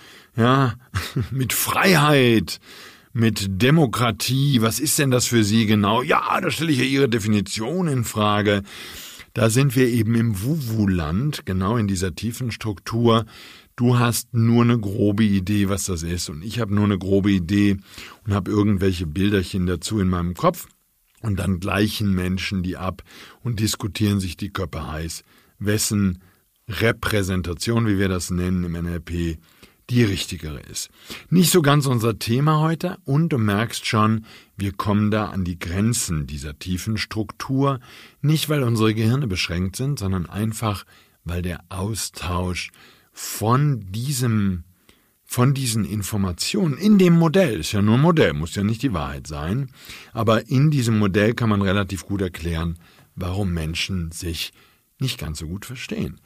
Ja, 0.40 0.74
mit 1.30 1.52
Freiheit, 1.52 2.60
mit 3.12 3.62
Demokratie, 3.62 4.62
was 4.62 4.80
ist 4.80 4.98
denn 4.98 5.10
das 5.10 5.26
für 5.26 5.44
Sie 5.44 5.66
genau? 5.66 6.02
Ja, 6.02 6.40
da 6.40 6.50
stelle 6.50 6.72
ich 6.72 6.78
ja 6.78 6.84
Ihre 6.84 7.08
Definition 7.08 7.88
in 7.88 8.04
Frage. 8.04 8.62
Da 9.34 9.50
sind 9.50 9.76
wir 9.76 9.86
eben 9.86 10.14
im 10.14 10.42
Wuwu-Land, 10.42 11.44
genau 11.44 11.76
in 11.76 11.86
dieser 11.86 12.14
tiefen 12.14 12.50
Struktur. 12.50 13.26
Du 13.76 13.98
hast 13.98 14.34
nur 14.34 14.64
eine 14.64 14.78
grobe 14.78 15.24
Idee, 15.24 15.68
was 15.68 15.84
das 15.84 16.02
ist, 16.02 16.28
und 16.30 16.42
ich 16.42 16.58
habe 16.58 16.74
nur 16.74 16.84
eine 16.84 16.98
grobe 16.98 17.30
Idee 17.30 17.76
und 18.26 18.34
habe 18.34 18.50
irgendwelche 18.50 19.06
Bilderchen 19.06 19.66
dazu 19.66 20.00
in 20.00 20.08
meinem 20.08 20.34
Kopf. 20.34 20.66
Und 21.22 21.38
dann 21.38 21.60
gleichen 21.60 22.14
Menschen 22.14 22.62
die 22.62 22.78
ab 22.78 23.02
und 23.42 23.60
diskutieren 23.60 24.20
sich 24.20 24.38
die 24.38 24.50
Köpfe 24.50 24.90
heiß, 24.90 25.22
wessen 25.58 26.20
Repräsentation, 26.66 27.86
wie 27.86 27.98
wir 27.98 28.08
das 28.08 28.30
nennen 28.30 28.64
im 28.64 28.72
NLP, 28.72 29.38
die 29.90 30.04
richtigere 30.04 30.60
ist. 30.60 30.88
Nicht 31.28 31.50
so 31.50 31.62
ganz 31.62 31.86
unser 31.86 32.18
Thema 32.18 32.60
heute 32.60 32.98
und 33.04 33.30
du 33.30 33.38
merkst 33.38 33.86
schon, 33.86 34.24
wir 34.56 34.72
kommen 34.72 35.10
da 35.10 35.26
an 35.26 35.44
die 35.44 35.58
Grenzen 35.58 36.26
dieser 36.26 36.58
tiefen 36.58 36.96
Struktur, 36.96 37.80
nicht 38.22 38.48
weil 38.48 38.62
unsere 38.62 38.94
Gehirne 38.94 39.26
beschränkt 39.26 39.76
sind, 39.76 39.98
sondern 39.98 40.26
einfach, 40.26 40.84
weil 41.24 41.42
der 41.42 41.60
Austausch 41.68 42.70
von 43.12 43.80
diesem 43.90 44.64
von 45.24 45.54
diesen 45.54 45.84
Informationen 45.84 46.76
in 46.76 46.98
dem 46.98 47.12
Modell, 47.16 47.60
ist 47.60 47.70
ja 47.70 47.80
nur 47.82 47.94
ein 47.94 48.00
Modell, 48.00 48.32
muss 48.32 48.56
ja 48.56 48.64
nicht 48.64 48.82
die 48.82 48.92
Wahrheit 48.92 49.28
sein, 49.28 49.70
aber 50.12 50.48
in 50.48 50.72
diesem 50.72 50.98
Modell 50.98 51.34
kann 51.34 51.48
man 51.48 51.62
relativ 51.62 52.04
gut 52.04 52.20
erklären, 52.20 52.80
warum 53.14 53.52
Menschen 53.52 54.10
sich 54.10 54.52
nicht 54.98 55.20
ganz 55.20 55.38
so 55.38 55.46
gut 55.46 55.66
verstehen 55.66 56.20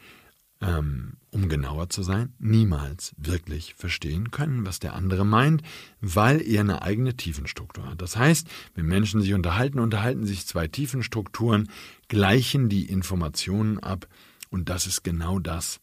ähm, 0.64 1.14
um 1.35 1.49
genauer 1.49 1.90
zu 1.90 2.05
sein, 2.05 2.33
niemals 2.38 3.12
wirklich 3.18 3.75
verstehen 3.75 4.31
können, 4.31 4.64
was 4.64 4.79
der 4.79 4.94
andere 4.94 5.27
meint, 5.27 5.62
weil 6.01 6.40
er 6.40 6.61
eine 6.61 6.83
eigene 6.83 7.16
Tiefenstruktur 7.16 7.90
hat. 7.90 8.01
Das 8.01 8.16
heißt, 8.16 8.47
wenn 8.77 8.87
Menschen 8.87 9.20
sich 9.20 9.35
unterhalten, 9.35 9.81
unterhalten 9.81 10.27
sich 10.27 10.47
zwei 10.47 10.68
Tiefenstrukturen, 10.68 11.68
gleichen 12.09 12.68
die 12.68 12.88
Informationen 12.88 13.81
ab 13.81 14.07
und 14.51 14.68
das 14.68 14.87
ist 14.87 15.03
genau 15.03 15.40
das, 15.40 15.81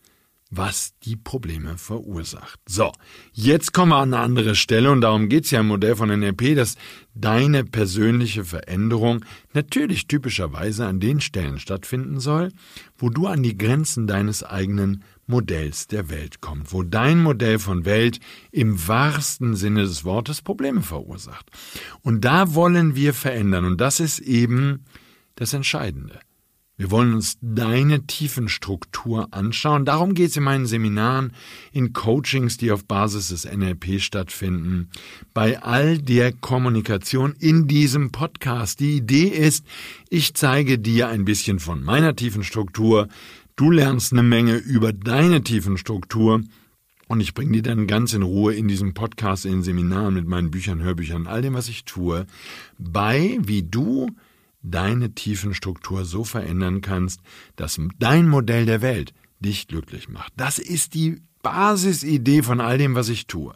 was 0.52 0.94
die 1.04 1.16
Probleme 1.16 1.78
verursacht. 1.78 2.60
So, 2.68 2.92
jetzt 3.32 3.74
kommen 3.74 3.94
wir 3.94 3.98
an 3.98 4.14
eine 4.14 4.22
andere 4.22 4.56
Stelle 4.56 4.92
und 4.92 5.02
darum 5.02 5.30
geht 5.30 5.46
es 5.46 5.52
ja 5.52 5.62
im 5.62 5.68
Modell 5.68 5.96
von 5.96 6.10
NLP, 6.10 6.56
dass 6.56 6.76
deine 7.16 7.64
persönliche 7.64 8.44
Veränderung 8.44 9.24
natürlich 9.54 10.08
typischerweise 10.08 10.86
an 10.86 11.00
den 11.00 11.22
Stellen 11.22 11.58
stattfinden 11.58 12.20
soll, 12.20 12.52
wo 12.98 13.10
du 13.10 13.28
an 13.28 13.44
die 13.44 13.58
Grenzen 13.58 14.08
deines 14.08 14.44
eigenen 14.44 15.04
Modells 15.32 15.88
der 15.88 16.10
Welt 16.10 16.42
kommst, 16.42 16.74
wo 16.74 16.84
dein 16.84 17.24
Modell 17.24 17.58
von 17.58 17.86
Welt 17.86 18.20
im 18.52 18.88
wahrsten 18.88 19.56
Sinne 19.56 19.82
des 19.82 20.04
Wortes 20.04 20.42
Probleme 20.44 20.82
verursacht. 20.82 21.50
Und 22.02 22.24
da 22.26 22.54
wollen 22.54 22.96
wir 22.96 23.14
verändern 23.14 23.66
und 23.66 23.82
das 23.82 24.00
ist 24.00 24.20
eben 24.20 24.86
das 25.36 25.54
Entscheidende. 25.54 26.20
Wir 26.82 26.90
wollen 26.90 27.14
uns 27.14 27.38
deine 27.42 28.08
Tiefenstruktur 28.08 29.28
anschauen. 29.30 29.86
Darum 29.86 30.16
geht 30.16 30.32
es 30.32 30.38
in 30.38 30.42
meinen 30.42 30.66
Seminaren, 30.66 31.32
in 31.72 31.94
Coachings, 31.94 32.58
die 32.58 32.72
auf 32.72 32.86
Basis 32.86 33.28
des 33.28 33.46
NLP 33.46 34.02
stattfinden, 34.02 34.90
bei 35.32 35.62
all 35.62 36.00
der 36.00 36.32
Kommunikation 36.32 37.36
in 37.38 37.68
diesem 37.68 38.12
Podcast. 38.12 38.80
Die 38.80 38.98
Idee 38.98 39.28
ist, 39.28 39.64
ich 40.10 40.34
zeige 40.34 40.80
dir 40.80 41.08
ein 41.08 41.24
bisschen 41.24 41.60
von 41.60 41.84
meiner 41.84 42.16
Tiefenstruktur, 42.16 43.10
du 43.62 43.70
lernst 43.70 44.12
eine 44.12 44.24
Menge 44.24 44.56
über 44.56 44.92
deine 44.92 45.44
Tiefenstruktur 45.44 46.42
und 47.08 47.20
ich 47.20 47.36
bringe 47.36 47.52
dir 47.52 47.62
dann 47.62 47.86
ganz 47.86 48.12
in 48.14 48.24
Ruhe 48.24 48.56
in 48.56 48.68
diesem 48.68 48.96
Podcast, 48.96 49.46
in 49.46 49.62
Seminaren 49.62 50.16
mit 50.16 50.26
meinen 50.26 50.50
Büchern, 50.50 50.82
Hörbüchern, 50.82 51.28
all 51.28 51.44
dem, 51.44 51.54
was 51.54 51.70
ich 51.70 51.86
tue, 51.86 52.26
bei, 52.80 53.38
wie 53.40 53.62
du 53.62 54.08
deine 54.64 55.14
Tiefenstruktur 55.14 56.06
so 56.06 56.24
verändern 56.24 56.82
kannst, 56.82 57.22
dass 57.56 57.80
dein 58.00 58.28
Modell 58.28 58.66
der 58.66 58.82
Welt 58.82 59.14
dich 59.40 59.68
glücklich 59.68 60.10
macht. 60.10 60.34
Das 60.38 60.58
ist 60.58 60.96
die 60.96 61.22
Basisidee 61.44 62.42
von 62.42 62.62
all 62.62 62.80
dem, 62.80 62.96
was 62.96 63.10
ich 63.10 63.28
tue. 63.28 63.54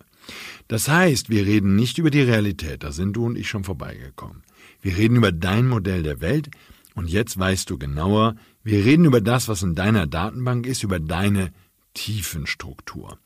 Das 0.67 0.87
heißt, 0.87 1.31
wir 1.31 1.47
reden 1.47 1.75
nicht 1.75 1.97
über 1.97 2.11
die 2.11 2.21
Realität, 2.21 2.83
da 2.83 2.91
sind 2.91 3.13
du 3.13 3.25
und 3.25 3.39
ich 3.39 3.49
schon 3.49 3.63
vorbeigekommen. 3.63 4.43
Wir 4.83 4.97
reden 4.97 5.15
über 5.15 5.31
dein 5.31 5.67
Modell 5.67 6.03
der 6.03 6.21
Welt 6.21 6.51
und 6.93 7.09
jetzt 7.09 7.39
weißt 7.39 7.71
du 7.71 7.79
genauer, 7.79 8.35
wir 8.65 8.83
reden 8.83 9.05
über 9.05 9.21
das, 9.21 9.47
was 9.47 9.61
in 9.61 9.75
deiner 9.75 10.07
Datenbank 10.07 10.65
ist, 10.65 10.83
über 10.83 10.99
deine 10.99 11.51
Tiefenstruktur. 11.93 13.19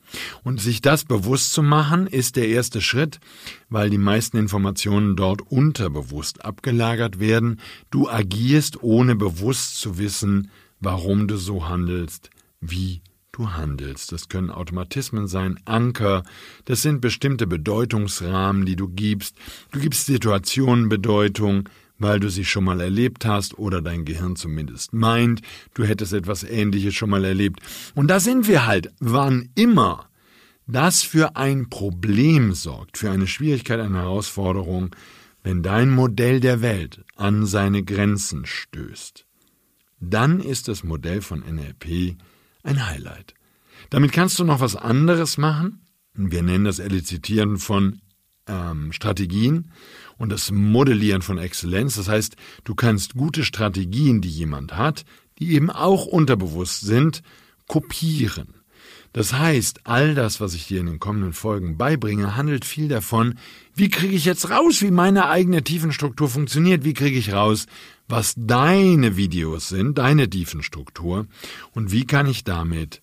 Und 0.44 0.60
sich 0.60 0.82
das 0.82 1.04
bewusst 1.04 1.54
zu 1.54 1.62
machen, 1.62 2.06
ist 2.06 2.36
der 2.36 2.48
erste 2.48 2.82
Schritt, 2.82 3.20
weil 3.70 3.88
die 3.88 3.98
meisten 3.98 4.36
Informationen 4.36 5.16
dort 5.16 5.42
unterbewusst 5.42 6.44
abgelagert 6.44 7.20
werden. 7.20 7.58
Du 7.90 8.08
agierst, 8.08 8.82
ohne 8.82 9.16
bewusst 9.16 9.78
zu 9.78 9.98
wissen, 9.98 10.50
warum 10.78 11.26
du 11.26 11.36
so 11.36 11.68
handelst, 11.68 12.30
wie 12.60 13.00
du 13.32 13.50
handelst. 13.50 14.12
Das 14.12 14.28
können 14.28 14.50
Automatismen 14.50 15.26
sein, 15.26 15.58
Anker, 15.64 16.22
das 16.66 16.82
sind 16.82 17.00
bestimmte 17.00 17.46
Bedeutungsrahmen, 17.46 18.66
die 18.66 18.76
du 18.76 18.88
gibst. 18.88 19.36
Du 19.72 19.80
gibst 19.80 20.04
Situationen 20.04 20.90
Bedeutung, 20.90 21.68
weil 22.00 22.18
du 22.18 22.28
sie 22.28 22.44
schon 22.44 22.64
mal 22.64 22.80
erlebt 22.80 23.24
hast 23.24 23.58
oder 23.58 23.80
dein 23.80 24.04
Gehirn 24.04 24.34
zumindest 24.34 24.92
meint, 24.92 25.42
du 25.74 25.84
hättest 25.84 26.12
etwas 26.12 26.42
Ähnliches 26.42 26.94
schon 26.94 27.10
mal 27.10 27.24
erlebt. 27.24 27.60
Und 27.94 28.08
da 28.08 28.18
sind 28.18 28.48
wir 28.48 28.66
halt, 28.66 28.90
wann 28.98 29.50
immer 29.54 30.08
das 30.66 31.02
für 31.02 31.36
ein 31.36 31.68
Problem 31.68 32.54
sorgt, 32.54 32.98
für 32.98 33.10
eine 33.10 33.26
Schwierigkeit, 33.26 33.80
eine 33.80 33.98
Herausforderung, 33.98 34.94
wenn 35.42 35.62
dein 35.62 35.90
Modell 35.90 36.40
der 36.40 36.62
Welt 36.62 37.04
an 37.16 37.46
seine 37.46 37.82
Grenzen 37.82 38.46
stößt. 38.46 39.26
Dann 40.00 40.40
ist 40.40 40.68
das 40.68 40.82
Modell 40.82 41.20
von 41.22 41.40
NLP 41.40 42.16
ein 42.62 42.86
Highlight. 42.86 43.34
Damit 43.90 44.12
kannst 44.12 44.38
du 44.38 44.44
noch 44.44 44.60
was 44.60 44.76
anderes 44.76 45.38
machen. 45.38 45.82
Wir 46.14 46.42
nennen 46.42 46.64
das 46.64 46.78
Elizitieren 46.78 47.58
von 47.58 48.00
ähm, 48.46 48.92
Strategien 48.92 49.72
und 50.20 50.28
das 50.28 50.50
Modellieren 50.50 51.22
von 51.22 51.38
Exzellenz. 51.38 51.96
Das 51.96 52.06
heißt, 52.06 52.36
du 52.64 52.74
kannst 52.74 53.14
gute 53.14 53.42
Strategien, 53.42 54.20
die 54.20 54.28
jemand 54.28 54.76
hat, 54.76 55.06
die 55.38 55.54
eben 55.54 55.70
auch 55.70 56.04
unterbewusst 56.04 56.82
sind, 56.82 57.22
kopieren. 57.66 58.48
Das 59.14 59.32
heißt, 59.32 59.80
all 59.84 60.14
das, 60.14 60.38
was 60.38 60.52
ich 60.52 60.66
dir 60.66 60.80
in 60.80 60.86
den 60.86 61.00
kommenden 61.00 61.32
Folgen 61.32 61.78
beibringe, 61.78 62.36
handelt 62.36 62.66
viel 62.66 62.86
davon, 62.86 63.38
wie 63.74 63.88
kriege 63.88 64.14
ich 64.14 64.26
jetzt 64.26 64.50
raus, 64.50 64.82
wie 64.82 64.90
meine 64.90 65.26
eigene 65.30 65.64
Tiefenstruktur 65.64 66.28
funktioniert, 66.28 66.84
wie 66.84 66.94
kriege 66.94 67.18
ich 67.18 67.32
raus, 67.32 67.66
was 68.06 68.34
deine 68.36 69.16
Videos 69.16 69.70
sind, 69.70 69.96
deine 69.96 70.28
Tiefenstruktur 70.28 71.26
und 71.72 71.92
wie 71.92 72.06
kann 72.06 72.26
ich 72.26 72.44
damit 72.44 73.00